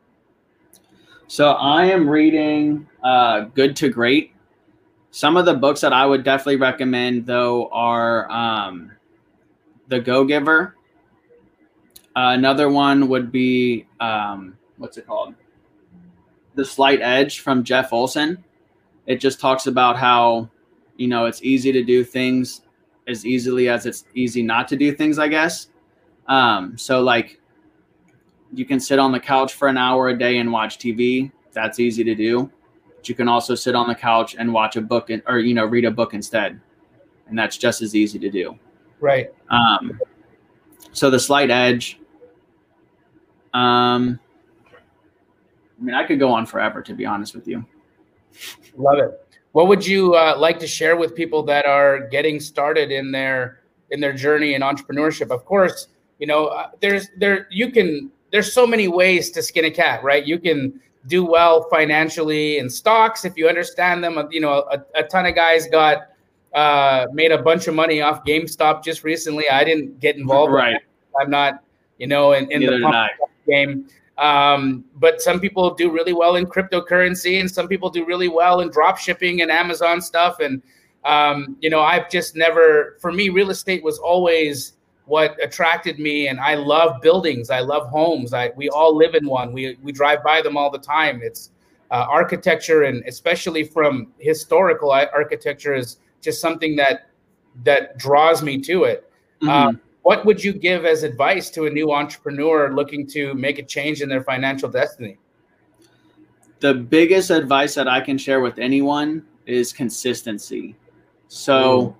So 1.27 1.51
I 1.51 1.85
am 1.85 2.09
reading 2.09 2.89
uh, 3.01 3.45
Good 3.55 3.77
to 3.77 3.87
Great 3.87 4.32
some 5.13 5.37
of 5.37 5.45
the 5.45 5.53
books 5.53 5.81
that 5.81 5.93
I 5.93 6.07
would 6.07 6.23
definitely 6.23 6.55
recommend, 6.55 7.27
though, 7.27 7.67
are 7.67 8.29
um, 8.31 8.91
The 9.87 9.99
Go 9.99 10.25
Giver. 10.25 10.75
Uh, 12.15 12.33
another 12.33 12.67
one 12.67 13.07
would 13.09 13.31
be 13.31 13.85
um, 13.99 14.57
what's 14.77 14.97
it 14.97 15.05
called? 15.05 15.35
The 16.55 16.65
Slight 16.65 16.99
Edge 17.03 17.41
from 17.41 17.63
Jeff 17.63 17.93
Olson. 17.93 18.43
It 19.05 19.17
just 19.17 19.39
talks 19.39 19.67
about 19.67 19.97
how 19.97 20.49
you 20.97 21.07
know 21.07 21.27
it's 21.27 21.43
easy 21.43 21.71
to 21.71 21.83
do 21.83 22.03
things 22.03 22.61
as 23.07 23.23
easily 23.23 23.69
as 23.69 23.85
it's 23.85 24.05
easy 24.15 24.41
not 24.41 24.67
to 24.69 24.75
do 24.75 24.95
things. 24.95 25.19
I 25.19 25.27
guess. 25.27 25.67
Um, 26.27 26.75
so 26.75 27.03
like, 27.03 27.39
you 28.51 28.65
can 28.65 28.79
sit 28.79 28.97
on 28.97 29.11
the 29.11 29.19
couch 29.19 29.53
for 29.53 29.67
an 29.67 29.77
hour 29.77 30.09
a 30.09 30.17
day 30.17 30.39
and 30.39 30.51
watch 30.51 30.79
TV. 30.79 31.31
That's 31.51 31.79
easy 31.79 32.03
to 32.03 32.15
do 32.15 32.51
but 33.03 33.09
you 33.09 33.15
can 33.15 33.27
also 33.27 33.53
sit 33.53 33.75
on 33.75 33.89
the 33.89 33.95
couch 33.95 34.37
and 34.39 34.53
watch 34.53 34.77
a 34.77 34.81
book 34.81 35.09
and, 35.09 35.21
or 35.27 35.39
you 35.39 35.53
know 35.53 35.65
read 35.65 35.83
a 35.83 35.91
book 35.91 36.13
instead. 36.13 36.57
And 37.27 37.37
that's 37.37 37.57
just 37.57 37.81
as 37.81 37.97
easy 37.97 38.17
to 38.17 38.29
do. 38.29 38.57
Right. 39.01 39.29
Um, 39.49 39.99
so 40.93 41.09
the 41.09 41.19
slight 41.19 41.51
edge 41.51 41.99
um, 43.53 44.19
i 44.71 45.83
mean 45.83 45.93
i 45.93 46.03
could 46.03 46.17
go 46.17 46.31
on 46.31 46.45
forever 46.45 46.81
to 46.81 46.93
be 46.93 47.05
honest 47.05 47.35
with 47.35 47.45
you. 47.45 47.65
Love 48.77 48.99
it. 48.99 49.35
What 49.51 49.67
would 49.67 49.85
you 49.85 50.15
uh, 50.15 50.35
like 50.37 50.57
to 50.59 50.67
share 50.67 50.95
with 50.95 51.13
people 51.13 51.43
that 51.43 51.65
are 51.65 52.07
getting 52.07 52.39
started 52.39 52.89
in 52.89 53.11
their 53.11 53.59
in 53.91 53.99
their 53.99 54.13
journey 54.13 54.53
in 54.53 54.61
entrepreneurship? 54.61 55.29
Of 55.29 55.43
course 55.43 55.87
you 56.19 56.27
know 56.27 56.45
uh, 56.45 56.69
there's 56.79 57.09
there 57.17 57.47
you 57.51 57.69
can 57.69 58.09
there's 58.31 58.53
so 58.53 58.65
many 58.65 58.87
ways 58.87 59.29
to 59.31 59.43
skin 59.43 59.65
a 59.65 59.71
cat 59.71 60.01
right? 60.05 60.25
You 60.25 60.39
can 60.39 60.79
do 61.07 61.25
well 61.25 61.67
financially 61.69 62.57
in 62.57 62.69
stocks 62.69 63.25
if 63.25 63.35
you 63.35 63.47
understand 63.47 64.03
them. 64.03 64.27
You 64.31 64.41
know, 64.41 64.65
a, 64.71 64.83
a 64.95 65.03
ton 65.03 65.25
of 65.25 65.35
guys 65.35 65.67
got 65.67 66.09
uh, 66.53 67.07
made 67.11 67.31
a 67.31 67.41
bunch 67.41 67.67
of 67.67 67.75
money 67.75 68.01
off 68.01 68.23
GameStop 68.25 68.83
just 68.83 69.03
recently. 69.03 69.49
I 69.49 69.63
didn't 69.63 69.99
get 69.99 70.15
involved. 70.15 70.53
Right. 70.53 70.77
I'm 71.19 71.29
not, 71.29 71.63
you 71.97 72.07
know, 72.07 72.33
in, 72.33 72.49
in 72.51 72.61
the 72.61 73.09
game. 73.47 73.87
Um, 74.17 74.85
but 74.95 75.21
some 75.21 75.39
people 75.39 75.73
do 75.73 75.91
really 75.91 76.13
well 76.13 76.35
in 76.35 76.45
cryptocurrency, 76.45 77.39
and 77.39 77.49
some 77.49 77.67
people 77.67 77.89
do 77.89 78.05
really 78.05 78.27
well 78.27 78.61
in 78.61 78.69
drop 78.69 78.97
shipping 78.97 79.41
and 79.41 79.49
Amazon 79.49 80.01
stuff. 80.01 80.39
And 80.39 80.61
um, 81.03 81.57
you 81.59 81.69
know, 81.69 81.81
I've 81.81 82.09
just 82.09 82.35
never, 82.35 82.97
for 83.01 83.11
me, 83.11 83.29
real 83.29 83.49
estate 83.49 83.83
was 83.83 83.97
always 83.99 84.73
what 85.05 85.35
attracted 85.43 85.99
me 85.99 86.27
and 86.27 86.39
i 86.39 86.55
love 86.55 87.01
buildings 87.01 87.49
i 87.49 87.59
love 87.59 87.87
homes 87.89 88.33
i 88.33 88.51
we 88.55 88.69
all 88.69 88.95
live 88.95 89.15
in 89.15 89.27
one 89.27 89.51
we 89.51 89.77
we 89.83 89.91
drive 89.91 90.23
by 90.23 90.41
them 90.41 90.57
all 90.57 90.69
the 90.69 90.79
time. 90.79 91.21
It's 91.23 91.51
uh, 91.91 92.05
architecture 92.09 92.83
and 92.83 93.03
especially 93.07 93.63
from 93.63 94.07
historical 94.17 94.91
architecture 94.91 95.75
is 95.75 95.97
just 96.21 96.41
something 96.41 96.75
that 96.77 97.09
that 97.63 97.97
draws 97.97 98.41
me 98.41 98.59
to 98.61 98.85
it. 98.85 99.09
Mm-hmm. 99.41 99.49
uh, 99.49 99.71
what 100.01 100.25
would 100.25 100.43
you 100.43 100.53
give 100.53 100.85
as 100.85 101.03
advice 101.03 101.49
to 101.51 101.65
a 101.65 101.69
new 101.69 101.93
entrepreneur 101.93 102.73
looking 102.73 103.07
to 103.07 103.33
make 103.35 103.59
a 103.59 103.63
change 103.63 104.01
in 104.01 104.09
their 104.09 104.23
financial 104.23 104.69
destiny? 104.69 105.17
The 106.59 106.73
biggest 106.73 107.29
advice 107.29 107.75
that 107.75 107.87
i 107.87 108.01
can 108.01 108.17
share 108.17 108.41
with 108.41 108.57
anyone 108.57 109.25
is 109.45 109.73
consistency. 109.73 110.75
So 111.27 111.53
mm 111.81 111.95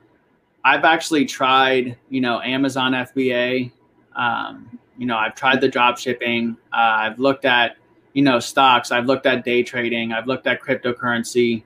I've 0.66 0.86
actually 0.86 1.26
tried, 1.26 1.98
you 2.10 2.22
know, 2.22 2.42
Amazon 2.42 2.94
FBA. 2.94 3.72
Um, 4.16 4.80
you 4.98 5.06
know, 5.06 5.18
I've 5.18 5.36
tried 5.36 5.60
the 5.60 5.68
drop 5.68 5.98
shipping. 5.98 6.56
Uh, 6.72 6.76
I've 6.78 7.20
looked 7.20 7.46
at, 7.46 7.78
you 8.14 8.22
know, 8.22 8.40
stocks. 8.40 8.92
I've 8.92 9.06
looked 9.06 9.26
at 9.26 9.44
day 9.44 9.64
trading. 9.64 10.14
I've 10.14 10.28
looked 10.28 10.48
at 10.48 10.62
cryptocurrency. 10.62 11.64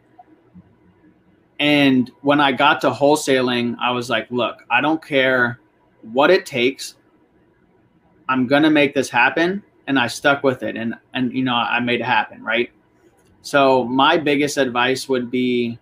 And 1.60 2.12
when 2.22 2.40
I 2.40 2.52
got 2.52 2.82
to 2.82 2.90
wholesaling, 2.90 3.76
I 3.80 3.92
was 3.92 4.10
like, 4.10 4.30
look, 4.32 4.64
I 4.70 4.82
don't 4.82 5.04
care 5.04 5.60
what 6.02 6.32
it 6.32 6.46
takes. 6.46 6.96
I'm 8.30 8.48
going 8.48 8.64
to 8.64 8.70
make 8.70 8.94
this 8.94 9.10
happen. 9.10 9.64
And 9.88 9.98
I 9.98 10.08
stuck 10.08 10.44
with 10.44 10.64
it. 10.64 10.76
And, 10.76 10.96
and, 11.14 11.32
you 11.34 11.44
know, 11.44 11.56
I 11.56 11.80
made 11.80 12.02
it 12.02 12.06
happen. 12.06 12.44
Right. 12.44 12.72
So 13.42 13.84
my 13.84 14.18
biggest 14.18 14.58
advice 14.58 15.08
would 15.08 15.32
be 15.32 15.80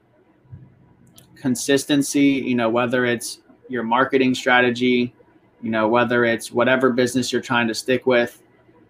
consistency, 1.46 2.42
you 2.50 2.56
know, 2.56 2.72
whether 2.72 3.06
it's 3.06 3.42
your 3.70 3.84
marketing 3.84 4.34
strategy, 4.34 5.14
you 5.62 5.70
know, 5.70 5.88
whether 5.88 6.26
it's 6.26 6.52
whatever 6.52 6.90
business 6.90 7.32
you're 7.32 7.40
trying 7.40 7.68
to 7.68 7.76
stick 7.76 8.08
with, 8.08 8.42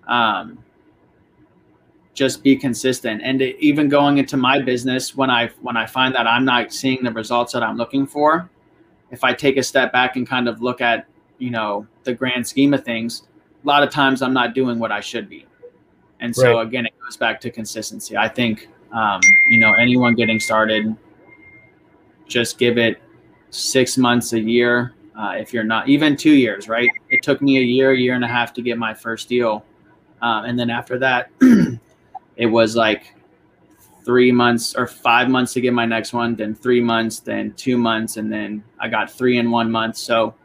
um, 0.08 0.58
just 2.14 2.44
be 2.44 2.56
consistent. 2.56 3.22
And 3.26 3.42
even 3.42 3.90
going 3.90 4.20
into 4.20 4.38
my 4.38 4.62
business, 4.62 5.18
when 5.18 5.30
I 5.30 5.50
when 5.64 5.76
I 5.76 5.86
find 5.86 6.16
that 6.16 6.28
I'm 6.28 6.46
not 6.46 6.72
seeing 6.72 7.04
the 7.04 7.12
results 7.12 7.52
that 7.52 7.62
I'm 7.62 7.76
looking 7.76 8.08
for, 8.08 8.50
if 9.12 9.26
I 9.26 9.34
take 9.34 9.58
a 9.58 9.64
step 9.64 9.92
back 9.92 10.16
and 10.16 10.26
kind 10.26 10.48
of 10.48 10.62
look 10.62 10.80
at, 10.80 11.08
you 11.40 11.50
know, 11.50 11.86
the 12.06 12.14
grand 12.14 12.48
scheme 12.48 12.74
of 12.74 12.86
things, 12.86 13.24
a 13.66 13.68
lot 13.68 13.84
of 13.84 13.90
times 13.90 14.22
I'm 14.22 14.34
not 14.34 14.56
doing 14.56 14.80
what 14.80 14.94
I 14.94 15.02
should 15.02 15.28
be. 15.28 15.46
And 16.22 16.34
so 16.34 16.56
right. 16.56 16.66
again, 16.66 16.86
it 16.86 16.94
goes 17.04 17.18
back 17.18 17.42
to 17.42 17.52
consistency. 17.52 18.16
I 18.16 18.30
think, 18.30 18.70
um, 18.94 19.20
you 19.50 19.60
know, 19.60 19.74
anyone 19.74 20.16
getting 20.16 20.40
started, 20.40 20.96
just 22.28 22.58
give 22.58 22.78
it 22.78 23.02
six 23.50 23.98
months, 23.98 24.34
a 24.34 24.40
year. 24.40 24.94
Uh, 25.18 25.34
if 25.38 25.54
you're 25.54 25.64
not 25.64 25.88
even 25.88 26.18
two 26.18 26.34
years, 26.34 26.68
right? 26.68 26.90
It 27.10 27.24
took 27.24 27.42
me 27.42 27.58
a 27.58 27.62
year, 27.62 27.94
year 27.94 28.16
and 28.16 28.26
a 28.26 28.28
half 28.28 28.54
to 28.56 28.62
get 28.62 28.78
my 28.78 28.94
first 28.94 29.30
deal, 29.30 29.64
uh, 30.22 30.44
and 30.46 30.60
then 30.60 30.70
after 30.70 31.00
that, 31.00 31.30
it 32.36 32.48
was 32.48 32.76
like 32.76 33.16
three 34.04 34.32
months 34.32 34.76
or 34.76 34.86
five 34.86 35.30
months 35.30 35.54
to 35.54 35.62
get 35.62 35.74
my 35.74 35.86
next 35.86 36.14
one, 36.14 36.36
then 36.36 36.54
three 36.54 36.82
months, 36.82 37.20
then 37.20 37.54
two 37.54 37.78
months, 37.78 38.18
and 38.18 38.32
then 38.32 38.64
I 38.80 38.88
got 38.88 39.10
three 39.10 39.38
in 39.38 39.50
one 39.50 39.72
month. 39.72 39.98
So 39.98 40.36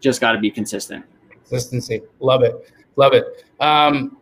just 0.00 0.20
got 0.20 0.32
to 0.32 0.38
be 0.38 0.50
consistent. 0.50 1.04
Consistency, 1.30 2.02
love 2.20 2.42
it, 2.42 2.72
love 2.96 3.12
it. 3.12 3.44
Um, 3.60 4.18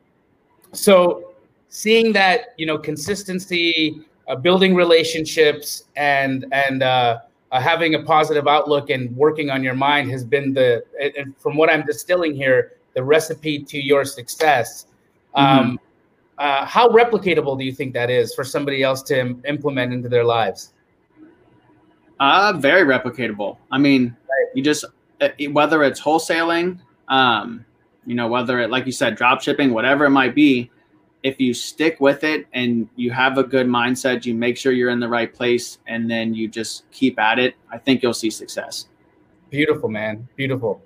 so 0.72 1.34
seeing 1.68 2.12
that 2.12 2.54
you 2.56 2.66
know 2.66 2.78
consistency, 2.78 4.02
uh, 4.28 4.36
building 4.36 4.74
relationships, 4.74 5.84
and 5.96 6.46
and 6.52 6.82
uh, 6.82 7.18
uh, 7.52 7.60
having 7.60 7.94
a 7.94 8.02
positive 8.02 8.48
outlook 8.48 8.90
and 8.90 9.14
working 9.16 9.50
on 9.50 9.62
your 9.62 9.74
mind 9.74 10.10
has 10.10 10.24
been 10.24 10.52
the 10.52 10.84
from 11.38 11.56
what 11.56 11.70
I'm 11.70 11.84
distilling 11.86 12.34
here, 12.34 12.72
the 12.94 13.02
recipe 13.02 13.62
to 13.64 13.78
your 13.78 14.04
success. 14.04 14.86
Mm-hmm. 15.36 15.58
Um, 15.58 15.80
uh, 16.38 16.66
how 16.66 16.88
replicatable 16.88 17.58
do 17.58 17.64
you 17.64 17.72
think 17.72 17.94
that 17.94 18.10
is 18.10 18.34
for 18.34 18.44
somebody 18.44 18.82
else 18.82 19.02
to 19.02 19.18
Im- 19.18 19.42
implement 19.46 19.92
into 19.92 20.08
their 20.08 20.24
lives? 20.24 20.74
Uh, 22.20 22.52
very 22.58 22.82
replicatable. 22.82 23.56
I 23.70 23.78
mean, 23.78 24.16
right. 24.28 24.46
you 24.54 24.62
just 24.62 24.84
uh, 25.20 25.28
whether 25.52 25.82
it's 25.82 26.00
wholesaling, 26.00 26.78
um, 27.08 27.64
you 28.06 28.14
know, 28.14 28.28
whether 28.28 28.60
it 28.60 28.70
like 28.70 28.86
you 28.86 28.92
said, 28.92 29.16
drop 29.16 29.40
shipping, 29.40 29.72
whatever 29.72 30.04
it 30.04 30.10
might 30.10 30.34
be, 30.34 30.70
if 31.26 31.40
you 31.40 31.52
stick 31.52 32.00
with 32.00 32.22
it 32.22 32.46
and 32.52 32.88
you 32.94 33.10
have 33.10 33.36
a 33.36 33.42
good 33.42 33.66
mindset, 33.66 34.24
you 34.24 34.32
make 34.32 34.56
sure 34.56 34.70
you're 34.70 34.90
in 34.90 35.00
the 35.00 35.08
right 35.08 35.34
place, 35.34 35.78
and 35.88 36.08
then 36.08 36.32
you 36.32 36.46
just 36.46 36.88
keep 36.92 37.18
at 37.18 37.40
it, 37.40 37.56
I 37.68 37.78
think 37.78 38.00
you'll 38.00 38.14
see 38.14 38.30
success. 38.30 38.86
Beautiful, 39.50 39.88
man. 39.88 40.28
Beautiful. 40.36 40.80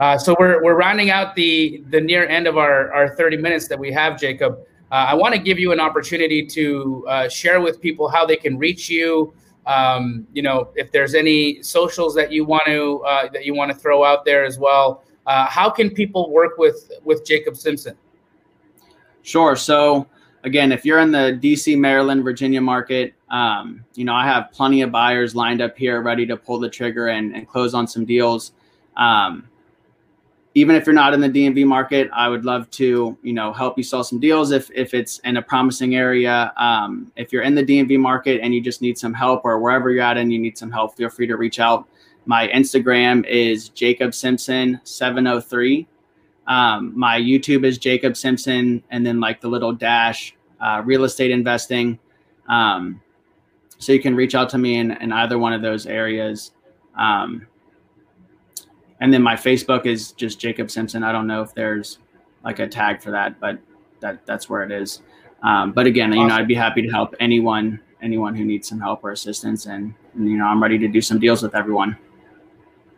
Uh, 0.00 0.18
so 0.18 0.34
we're 0.40 0.60
we're 0.64 0.74
rounding 0.74 1.10
out 1.10 1.36
the 1.36 1.84
the 1.90 2.00
near 2.00 2.26
end 2.26 2.48
of 2.48 2.58
our 2.58 2.92
our 2.92 3.14
30 3.14 3.36
minutes 3.36 3.68
that 3.68 3.78
we 3.78 3.92
have, 3.92 4.18
Jacob. 4.18 4.58
Uh, 4.90 5.06
I 5.10 5.14
want 5.14 5.32
to 5.32 5.40
give 5.40 5.60
you 5.60 5.70
an 5.70 5.78
opportunity 5.78 6.44
to 6.44 7.06
uh, 7.08 7.28
share 7.28 7.60
with 7.60 7.80
people 7.80 8.08
how 8.08 8.26
they 8.26 8.36
can 8.36 8.58
reach 8.58 8.90
you. 8.90 9.32
Um, 9.64 10.26
you 10.32 10.42
know, 10.42 10.70
if 10.74 10.90
there's 10.90 11.14
any 11.14 11.62
socials 11.62 12.16
that 12.16 12.32
you 12.32 12.44
want 12.44 12.66
to 12.66 13.00
uh, 13.06 13.28
that 13.32 13.44
you 13.44 13.54
want 13.54 13.70
to 13.70 13.78
throw 13.78 14.02
out 14.02 14.24
there 14.24 14.44
as 14.44 14.58
well. 14.58 15.04
Uh, 15.26 15.46
how 15.46 15.70
can 15.70 15.88
people 15.88 16.30
work 16.30 16.58
with 16.58 16.90
with 17.04 17.24
Jacob 17.24 17.56
Simpson? 17.56 17.96
Sure. 19.24 19.56
So 19.56 20.06
again, 20.44 20.70
if 20.70 20.84
you're 20.84 21.00
in 21.00 21.10
the 21.10 21.38
DC, 21.42 21.76
Maryland, 21.78 22.22
Virginia 22.22 22.60
market, 22.60 23.14
um, 23.30 23.84
you 23.94 24.04
know 24.04 24.14
I 24.14 24.26
have 24.26 24.52
plenty 24.52 24.82
of 24.82 24.92
buyers 24.92 25.34
lined 25.34 25.62
up 25.62 25.76
here, 25.76 26.02
ready 26.02 26.26
to 26.26 26.36
pull 26.36 26.60
the 26.60 26.68
trigger 26.68 27.08
and, 27.08 27.34
and 27.34 27.48
close 27.48 27.74
on 27.74 27.88
some 27.88 28.04
deals. 28.04 28.52
Um, 28.96 29.48
even 30.56 30.76
if 30.76 30.86
you're 30.86 30.94
not 30.94 31.14
in 31.14 31.20
the 31.20 31.28
DMV 31.28 31.66
market, 31.66 32.08
I 32.12 32.28
would 32.28 32.44
love 32.44 32.70
to, 32.72 33.18
you 33.22 33.32
know, 33.32 33.52
help 33.52 33.76
you 33.76 33.82
sell 33.82 34.04
some 34.04 34.20
deals 34.20 34.52
if 34.52 34.70
if 34.72 34.92
it's 34.92 35.18
in 35.20 35.38
a 35.38 35.42
promising 35.42 35.96
area. 35.96 36.52
Um, 36.58 37.10
if 37.16 37.32
you're 37.32 37.42
in 37.42 37.54
the 37.54 37.64
DMV 37.64 37.98
market 37.98 38.42
and 38.42 38.54
you 38.54 38.60
just 38.60 38.82
need 38.82 38.98
some 38.98 39.14
help, 39.14 39.40
or 39.44 39.58
wherever 39.58 39.90
you're 39.90 40.04
at 40.04 40.18
and 40.18 40.30
you 40.30 40.38
need 40.38 40.58
some 40.58 40.70
help, 40.70 40.96
feel 40.96 41.08
free 41.08 41.26
to 41.26 41.36
reach 41.38 41.60
out. 41.60 41.88
My 42.26 42.48
Instagram 42.48 43.26
is 43.26 43.70
Jacob 43.70 44.12
Simpson 44.12 44.80
seven 44.84 45.24
zero 45.24 45.36
oh 45.36 45.40
three. 45.40 45.88
Um, 46.46 46.98
my 46.98 47.18
YouTube 47.18 47.64
is 47.64 47.78
Jacob 47.78 48.16
Simpson, 48.16 48.82
and 48.90 49.06
then 49.06 49.20
like 49.20 49.40
the 49.40 49.48
little 49.48 49.72
dash 49.72 50.34
uh, 50.60 50.82
real 50.84 51.04
estate 51.04 51.30
investing. 51.30 51.98
Um, 52.48 53.00
so 53.78 53.92
you 53.92 54.00
can 54.00 54.14
reach 54.14 54.34
out 54.34 54.48
to 54.50 54.58
me 54.58 54.76
in, 54.76 54.92
in 54.92 55.12
either 55.12 55.38
one 55.38 55.52
of 55.52 55.62
those 55.62 55.86
areas. 55.86 56.52
Um, 56.96 57.46
and 59.00 59.12
then 59.12 59.22
my 59.22 59.34
Facebook 59.34 59.86
is 59.86 60.12
just 60.12 60.38
Jacob 60.38 60.70
Simpson. 60.70 61.02
I 61.02 61.12
don't 61.12 61.26
know 61.26 61.42
if 61.42 61.54
there's 61.54 61.98
like 62.44 62.58
a 62.58 62.68
tag 62.68 63.02
for 63.02 63.10
that, 63.10 63.40
but 63.40 63.58
that 64.00 64.24
that's 64.26 64.48
where 64.48 64.62
it 64.62 64.70
is. 64.70 65.02
Um, 65.42 65.72
but 65.72 65.86
again, 65.86 66.10
awesome. 66.10 66.22
you 66.22 66.28
know, 66.28 66.34
I'd 66.34 66.48
be 66.48 66.54
happy 66.54 66.82
to 66.82 66.88
help 66.88 67.14
anyone 67.20 67.80
anyone 68.02 68.34
who 68.34 68.44
needs 68.44 68.68
some 68.68 68.80
help 68.80 69.02
or 69.02 69.10
assistance, 69.10 69.66
and, 69.66 69.94
and 70.14 70.28
you 70.28 70.36
know, 70.36 70.44
I'm 70.44 70.62
ready 70.62 70.78
to 70.78 70.88
do 70.88 71.00
some 71.00 71.18
deals 71.18 71.42
with 71.42 71.54
everyone. 71.54 71.96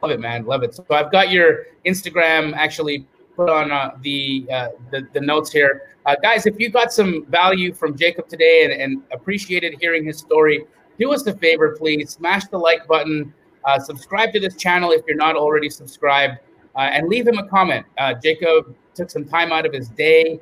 Love 0.02 0.10
it, 0.10 0.20
man. 0.20 0.44
Love 0.44 0.62
it. 0.62 0.74
So 0.74 0.84
I've 0.90 1.10
got 1.10 1.30
your 1.30 1.66
Instagram 1.86 2.54
actually 2.54 3.06
put 3.36 3.50
on 3.50 3.70
uh, 3.70 3.90
the, 4.02 4.46
uh, 4.50 4.68
the, 4.90 5.06
the 5.12 5.20
notes 5.20 5.52
here, 5.52 5.90
uh, 6.06 6.16
guys. 6.22 6.46
If 6.46 6.58
you 6.58 6.70
got 6.70 6.92
some 6.92 7.26
value 7.26 7.74
from 7.74 7.96
Jacob 7.96 8.28
today 8.28 8.64
and, 8.64 8.72
and 8.72 9.02
appreciated 9.12 9.76
hearing 9.80 10.04
his 10.04 10.18
story, 10.18 10.64
do 10.98 11.12
us 11.12 11.26
a 11.26 11.34
favor, 11.34 11.76
please 11.78 12.10
smash 12.10 12.46
the 12.46 12.58
like 12.58 12.86
button. 12.88 13.32
Uh, 13.64 13.78
subscribe 13.78 14.32
to 14.32 14.40
this 14.40 14.56
channel 14.56 14.90
if 14.92 15.02
you're 15.06 15.16
not 15.16 15.36
already 15.36 15.68
subscribed, 15.68 16.38
uh, 16.74 16.80
and 16.80 17.08
leave 17.08 17.26
him 17.28 17.38
a 17.38 17.46
comment. 17.48 17.84
Uh, 17.98 18.14
Jacob 18.14 18.74
took 18.94 19.10
some 19.10 19.24
time 19.24 19.52
out 19.52 19.66
of 19.66 19.72
his 19.72 19.88
day 19.90 20.40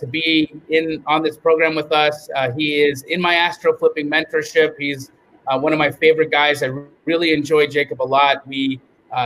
to 0.00 0.06
be 0.06 0.50
in 0.70 1.04
on 1.06 1.22
this 1.22 1.36
program 1.36 1.74
with 1.74 1.92
us. 1.92 2.30
He 2.56 2.82
is 2.82 3.02
in 3.02 3.20
my 3.20 3.34
astro 3.34 3.76
flipping 3.76 4.08
mentorship. 4.08 4.76
He's 4.78 5.10
one 5.46 5.74
of 5.74 5.78
my 5.78 5.90
favorite 5.90 6.30
guys. 6.30 6.62
I 6.62 6.70
really 7.04 7.34
enjoy 7.34 7.66
Jacob 7.66 8.00
a 8.00 8.08
lot. 8.18 8.46
We 8.48 8.80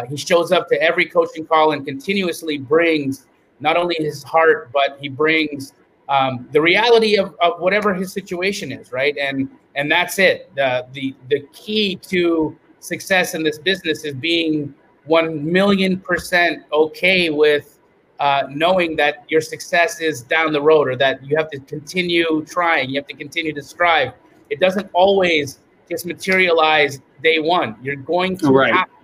he 0.09 0.17
shows 0.17 0.53
up 0.53 0.69
to 0.69 0.81
every 0.83 1.07
coaching 1.07 1.47
call 1.47 1.73
and 1.73 1.85
continuously 1.85 2.59
brings 2.59 3.27
not 3.61 3.77
only 3.77 3.97
his 3.99 4.23
heart, 4.23 4.71
but 4.73 4.99
he 5.01 5.09
brings 5.09 5.73
um, 6.09 6.49
the 6.53 6.61
reality 6.61 7.17
of, 7.17 7.35
of 7.41 7.61
whatever 7.61 7.93
his 7.95 8.13
situation 8.13 8.73
is, 8.73 8.93
right? 8.93 9.17
And 9.19 9.49
and 9.75 9.91
that's 9.91 10.19
it. 10.19 10.51
The 10.55 10.87
the 10.93 11.15
the 11.29 11.41
key 11.53 11.97
to 11.97 12.57
success 12.81 13.35
in 13.35 13.43
this 13.43 13.59
business 13.59 14.05
is 14.05 14.15
being 14.15 14.75
1 15.07 15.53
million 15.53 15.99
percent 15.99 16.65
okay 16.73 17.31
with 17.31 17.79
uh, 18.21 18.45
knowing 18.51 18.97
that 18.97 19.25
your 19.29 19.41
success 19.41 20.01
is 20.01 20.23
down 20.23 20.53
the 20.53 20.61
road 20.61 20.89
or 20.89 20.97
that 20.97 21.25
you 21.25 21.37
have 21.37 21.51
to 21.51 21.59
continue 21.61 22.45
trying, 22.45 22.91
you 22.91 22.97
have 22.97 23.07
to 23.07 23.15
continue 23.15 23.53
to 23.53 23.63
strive. 23.63 24.13
It 24.51 24.61
doesn't 24.61 24.91
always 24.93 25.61
just 25.89 26.05
materialize 26.05 27.01
day 27.23 27.39
one. 27.39 27.77
You're 27.83 27.97
going 27.97 28.37
to 28.39 28.51
right. 28.51 28.75
have 28.75 28.89
to 28.89 28.98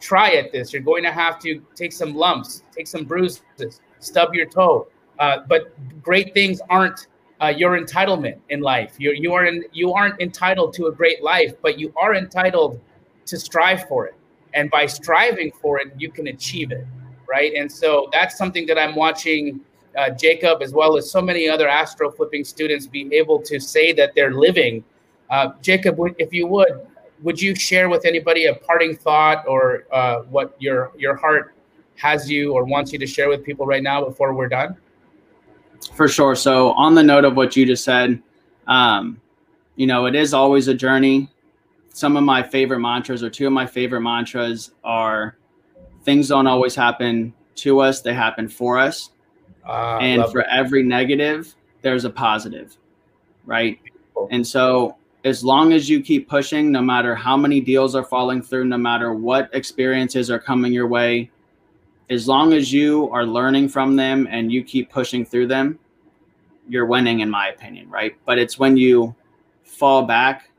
try 0.00 0.34
at 0.34 0.52
this. 0.52 0.72
You're 0.72 0.82
going 0.82 1.04
to 1.04 1.12
have 1.12 1.38
to 1.40 1.60
take 1.74 1.92
some 1.92 2.14
lumps, 2.14 2.62
take 2.74 2.86
some 2.86 3.04
bruises, 3.04 3.80
stub 3.98 4.34
your 4.34 4.46
toe. 4.46 4.88
Uh, 5.18 5.38
but 5.48 5.74
great 6.02 6.32
things 6.34 6.60
aren't 6.70 7.08
uh, 7.42 7.48
your 7.48 7.78
entitlement 7.78 8.38
in 8.48 8.60
life. 8.60 8.94
You're, 8.98 9.14
you 9.14 9.32
are 9.34 9.44
in, 9.46 9.64
you 9.72 9.92
aren't 9.92 10.20
entitled 10.20 10.74
to 10.74 10.86
a 10.86 10.92
great 10.92 11.22
life, 11.22 11.54
but 11.62 11.78
you 11.78 11.92
are 12.00 12.14
entitled 12.14 12.80
to 13.26 13.38
strive 13.38 13.86
for 13.88 14.06
it. 14.06 14.14
And 14.54 14.70
by 14.70 14.86
striving 14.86 15.52
for 15.60 15.78
it, 15.78 15.92
you 15.96 16.10
can 16.10 16.28
achieve 16.28 16.72
it. 16.72 16.86
Right. 17.28 17.54
And 17.54 17.70
so 17.70 18.08
that's 18.12 18.36
something 18.36 18.66
that 18.66 18.76
I'm 18.76 18.96
watching 18.96 19.60
uh, 19.96 20.10
Jacob, 20.10 20.62
as 20.62 20.72
well 20.72 20.96
as 20.96 21.10
so 21.10 21.20
many 21.20 21.48
other 21.48 21.68
astro 21.68 22.10
flipping 22.10 22.44
students, 22.44 22.86
be 22.86 23.08
able 23.14 23.40
to 23.42 23.60
say 23.60 23.92
that 23.92 24.14
they're 24.14 24.34
living. 24.34 24.82
Uh, 25.30 25.52
Jacob, 25.62 25.98
if 26.18 26.32
you 26.32 26.46
would, 26.48 26.86
would 27.22 27.40
you 27.40 27.54
share 27.54 27.88
with 27.88 28.04
anybody 28.04 28.46
a 28.46 28.54
parting 28.54 28.96
thought 28.96 29.46
or 29.46 29.84
uh, 29.92 30.20
what 30.22 30.56
your 30.58 30.92
your 30.96 31.16
heart 31.16 31.54
has 31.96 32.30
you 32.30 32.52
or 32.52 32.64
wants 32.64 32.92
you 32.92 32.98
to 32.98 33.06
share 33.06 33.28
with 33.28 33.44
people 33.44 33.66
right 33.66 33.82
now 33.82 34.04
before 34.04 34.32
we're 34.32 34.48
done? 34.48 34.76
For 35.94 36.08
sure. 36.08 36.34
So, 36.34 36.72
on 36.72 36.94
the 36.94 37.02
note 37.02 37.24
of 37.24 37.36
what 37.36 37.56
you 37.56 37.66
just 37.66 37.84
said, 37.84 38.22
um, 38.66 39.20
you 39.76 39.86
know, 39.86 40.06
it 40.06 40.14
is 40.14 40.34
always 40.34 40.68
a 40.68 40.74
journey 40.74 41.30
some 41.92 42.16
of 42.16 42.24
my 42.24 42.42
favorite 42.42 42.80
mantras 42.80 43.22
or 43.22 43.30
two 43.30 43.46
of 43.46 43.52
my 43.52 43.66
favorite 43.66 44.00
mantras 44.00 44.72
are 44.84 45.36
things 46.04 46.28
don't 46.28 46.46
always 46.46 46.74
happen 46.74 47.32
to 47.56 47.80
us, 47.80 48.00
they 48.00 48.14
happen 48.14 48.48
for 48.48 48.78
us. 48.78 49.10
Uh, 49.66 49.98
and 50.00 50.24
for 50.32 50.42
every 50.44 50.82
negative, 50.82 51.54
there's 51.82 52.04
a 52.04 52.10
positive, 52.10 52.76
right? 53.44 53.78
And 54.30 54.46
so, 54.46 54.96
as 55.24 55.44
long 55.44 55.72
as 55.72 55.88
you 55.88 56.00
keep 56.00 56.28
pushing, 56.28 56.72
no 56.72 56.80
matter 56.80 57.14
how 57.14 57.36
many 57.36 57.60
deals 57.60 57.94
are 57.94 58.04
falling 58.04 58.42
through, 58.42 58.64
no 58.64 58.78
matter 58.78 59.12
what 59.12 59.50
experiences 59.52 60.30
are 60.30 60.38
coming 60.38 60.72
your 60.72 60.86
way, 60.86 61.30
as 62.08 62.26
long 62.26 62.52
as 62.52 62.72
you 62.72 63.10
are 63.10 63.24
learning 63.24 63.68
from 63.68 63.96
them 63.96 64.26
and 64.30 64.50
you 64.50 64.64
keep 64.64 64.90
pushing 64.90 65.24
through 65.24 65.46
them, 65.46 65.78
you're 66.68 66.86
winning, 66.86 67.20
in 67.20 67.30
my 67.30 67.48
opinion, 67.48 67.88
right? 67.90 68.16
But 68.24 68.38
it's 68.38 68.58
when 68.58 68.76
you 68.76 69.14
fall 69.62 70.04
back 70.04 70.50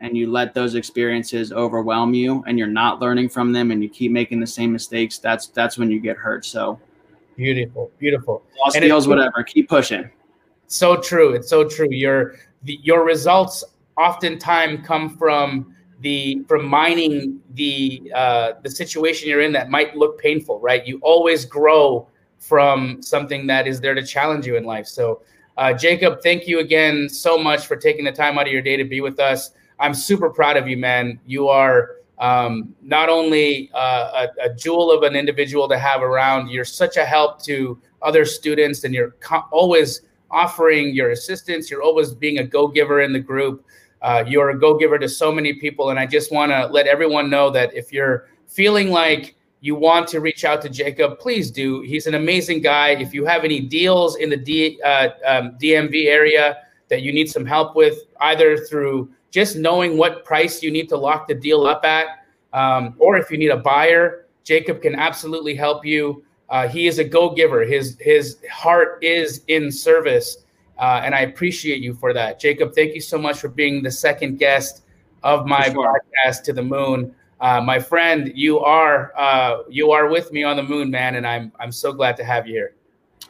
and 0.00 0.16
you 0.16 0.30
let 0.30 0.54
those 0.54 0.74
experiences 0.74 1.52
overwhelm 1.52 2.14
you 2.14 2.44
and 2.46 2.58
you're 2.58 2.68
not 2.68 3.00
learning 3.00 3.28
from 3.28 3.52
them 3.52 3.70
and 3.70 3.82
you 3.82 3.88
keep 3.88 4.12
making 4.12 4.40
the 4.40 4.46
same 4.46 4.72
mistakes, 4.72 5.18
that's 5.18 5.48
that's 5.48 5.76
when 5.76 5.90
you 5.90 6.00
get 6.00 6.16
hurt. 6.16 6.44
So 6.44 6.78
beautiful, 7.36 7.90
beautiful. 7.98 8.42
Lost 8.60 8.78
deals, 8.78 9.08
whatever. 9.08 9.42
Keep 9.42 9.68
pushing. 9.68 10.08
So 10.68 11.00
true. 11.00 11.34
It's 11.34 11.48
so 11.48 11.68
true. 11.68 11.88
Your 11.90 12.36
the, 12.62 12.78
your 12.82 13.04
results 13.04 13.64
oftentimes 13.98 14.86
come 14.86 15.16
from 15.16 15.74
the 16.00 16.44
from 16.46 16.64
mining 16.66 17.40
the 17.54 18.10
uh, 18.14 18.52
the 18.62 18.70
situation 18.70 19.28
you're 19.28 19.42
in 19.42 19.52
that 19.52 19.68
might 19.68 19.96
look 19.96 20.18
painful, 20.18 20.60
right? 20.60 20.86
You 20.86 20.98
always 21.02 21.44
grow 21.44 22.08
from 22.38 23.02
something 23.02 23.46
that 23.48 23.66
is 23.66 23.80
there 23.80 23.94
to 23.94 24.06
challenge 24.06 24.46
you 24.46 24.56
in 24.56 24.64
life. 24.64 24.86
So, 24.86 25.22
uh, 25.56 25.72
Jacob, 25.72 26.22
thank 26.22 26.46
you 26.46 26.60
again 26.60 27.08
so 27.08 27.36
much 27.36 27.66
for 27.66 27.76
taking 27.76 28.04
the 28.04 28.12
time 28.12 28.38
out 28.38 28.46
of 28.46 28.52
your 28.52 28.62
day 28.62 28.76
to 28.76 28.84
be 28.84 29.00
with 29.00 29.18
us. 29.18 29.50
I'm 29.80 29.92
super 29.92 30.30
proud 30.30 30.56
of 30.56 30.68
you, 30.68 30.76
man. 30.76 31.18
You 31.26 31.48
are 31.48 31.96
um, 32.18 32.74
not 32.82 33.08
only 33.08 33.70
uh, 33.74 34.26
a, 34.40 34.46
a, 34.46 34.54
jewel 34.54 34.90
of 34.90 35.04
an 35.04 35.14
individual 35.14 35.68
to 35.68 35.78
have 35.78 36.02
around, 36.02 36.48
you're 36.48 36.64
such 36.64 36.96
a 36.96 37.04
help 37.04 37.40
to 37.44 37.80
other 38.02 38.24
students, 38.24 38.82
and 38.82 38.92
you're 38.92 39.12
co- 39.20 39.44
always 39.52 40.02
offering 40.30 40.94
your 40.94 41.10
assistance. 41.10 41.70
You're 41.70 41.82
always 41.82 42.12
being 42.12 42.38
a 42.38 42.44
go 42.44 42.66
giver 42.68 43.02
in 43.02 43.12
the 43.12 43.20
group. 43.20 43.64
Uh, 44.02 44.24
you're 44.26 44.50
a 44.50 44.58
go 44.58 44.78
giver 44.78 44.98
to 44.98 45.08
so 45.08 45.32
many 45.32 45.54
people. 45.54 45.90
And 45.90 45.98
I 45.98 46.06
just 46.06 46.32
want 46.32 46.52
to 46.52 46.66
let 46.66 46.86
everyone 46.86 47.30
know 47.30 47.50
that 47.50 47.74
if 47.74 47.92
you're 47.92 48.28
feeling 48.46 48.90
like 48.90 49.34
you 49.60 49.74
want 49.74 50.06
to 50.08 50.20
reach 50.20 50.44
out 50.44 50.62
to 50.62 50.68
Jacob, 50.68 51.18
please 51.18 51.50
do. 51.50 51.80
He's 51.80 52.06
an 52.06 52.14
amazing 52.14 52.60
guy. 52.60 52.90
If 52.90 53.12
you 53.12 53.24
have 53.24 53.44
any 53.44 53.60
deals 53.60 54.16
in 54.16 54.30
the 54.30 54.36
D, 54.36 54.80
uh, 54.84 55.08
um, 55.26 55.58
DMV 55.60 56.06
area 56.06 56.58
that 56.88 57.02
you 57.02 57.12
need 57.12 57.28
some 57.28 57.44
help 57.44 57.74
with, 57.74 57.98
either 58.20 58.56
through 58.56 59.10
just 59.30 59.56
knowing 59.56 59.96
what 59.96 60.24
price 60.24 60.62
you 60.62 60.70
need 60.70 60.88
to 60.88 60.96
lock 60.96 61.28
the 61.28 61.34
deal 61.34 61.66
up 61.66 61.84
at, 61.84 62.24
um, 62.52 62.94
or 62.98 63.16
if 63.16 63.30
you 63.30 63.36
need 63.36 63.50
a 63.50 63.56
buyer, 63.56 64.26
Jacob 64.44 64.80
can 64.80 64.94
absolutely 64.94 65.54
help 65.54 65.84
you. 65.84 66.24
Uh, 66.48 66.66
he 66.66 66.86
is 66.86 66.98
a 66.98 67.04
go 67.04 67.34
giver. 67.34 67.64
His 67.64 67.98
his 68.00 68.38
heart 68.50 68.98
is 69.02 69.42
in 69.48 69.70
service, 69.70 70.38
uh, 70.78 71.02
and 71.04 71.14
I 71.14 71.20
appreciate 71.20 71.80
you 71.80 71.94
for 71.94 72.12
that, 72.12 72.40
Jacob. 72.40 72.74
Thank 72.74 72.94
you 72.94 73.00
so 73.00 73.18
much 73.18 73.38
for 73.38 73.48
being 73.48 73.82
the 73.82 73.90
second 73.90 74.38
guest 74.38 74.82
of 75.22 75.46
my 75.46 75.70
sure. 75.70 76.00
podcast 76.26 76.42
to 76.44 76.52
the 76.52 76.62
moon 76.62 77.14
uh, 77.40 77.60
my 77.60 77.78
friend, 77.78 78.32
you 78.34 78.58
are 78.58 79.12
uh, 79.16 79.62
you 79.68 79.92
are 79.92 80.08
with 80.08 80.32
me 80.32 80.42
on 80.42 80.56
the 80.56 80.62
moon, 80.62 80.90
man, 80.90 81.14
and 81.14 81.26
I'm 81.26 81.52
I'm 81.60 81.70
so 81.72 81.92
glad 81.92 82.16
to 82.16 82.24
have 82.24 82.46
you 82.46 82.54
here. 82.54 82.74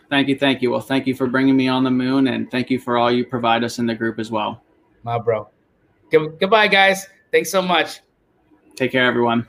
Thank 0.08 0.28
you, 0.28 0.38
thank 0.38 0.62
you. 0.62 0.70
Well, 0.70 0.80
thank 0.80 1.06
you 1.06 1.14
for 1.14 1.26
bringing 1.26 1.56
me 1.56 1.68
on 1.68 1.84
the 1.84 1.90
moon, 1.90 2.28
and 2.28 2.50
thank 2.50 2.70
you 2.70 2.78
for 2.78 2.96
all 2.96 3.11
you 3.11 3.26
provide 3.26 3.64
us 3.64 3.78
in 3.78 3.87
the 3.87 3.94
group 3.94 4.18
as 4.18 4.30
well. 4.30 4.62
My 5.02 5.18
bro. 5.18 5.48
Good, 6.11 6.40
goodbye, 6.40 6.68
guys. 6.68 7.06
Thanks 7.30 7.50
so 7.50 7.61
much. 7.61 8.00
Take 8.76 8.92
care, 8.92 9.04
everyone. 9.04 9.46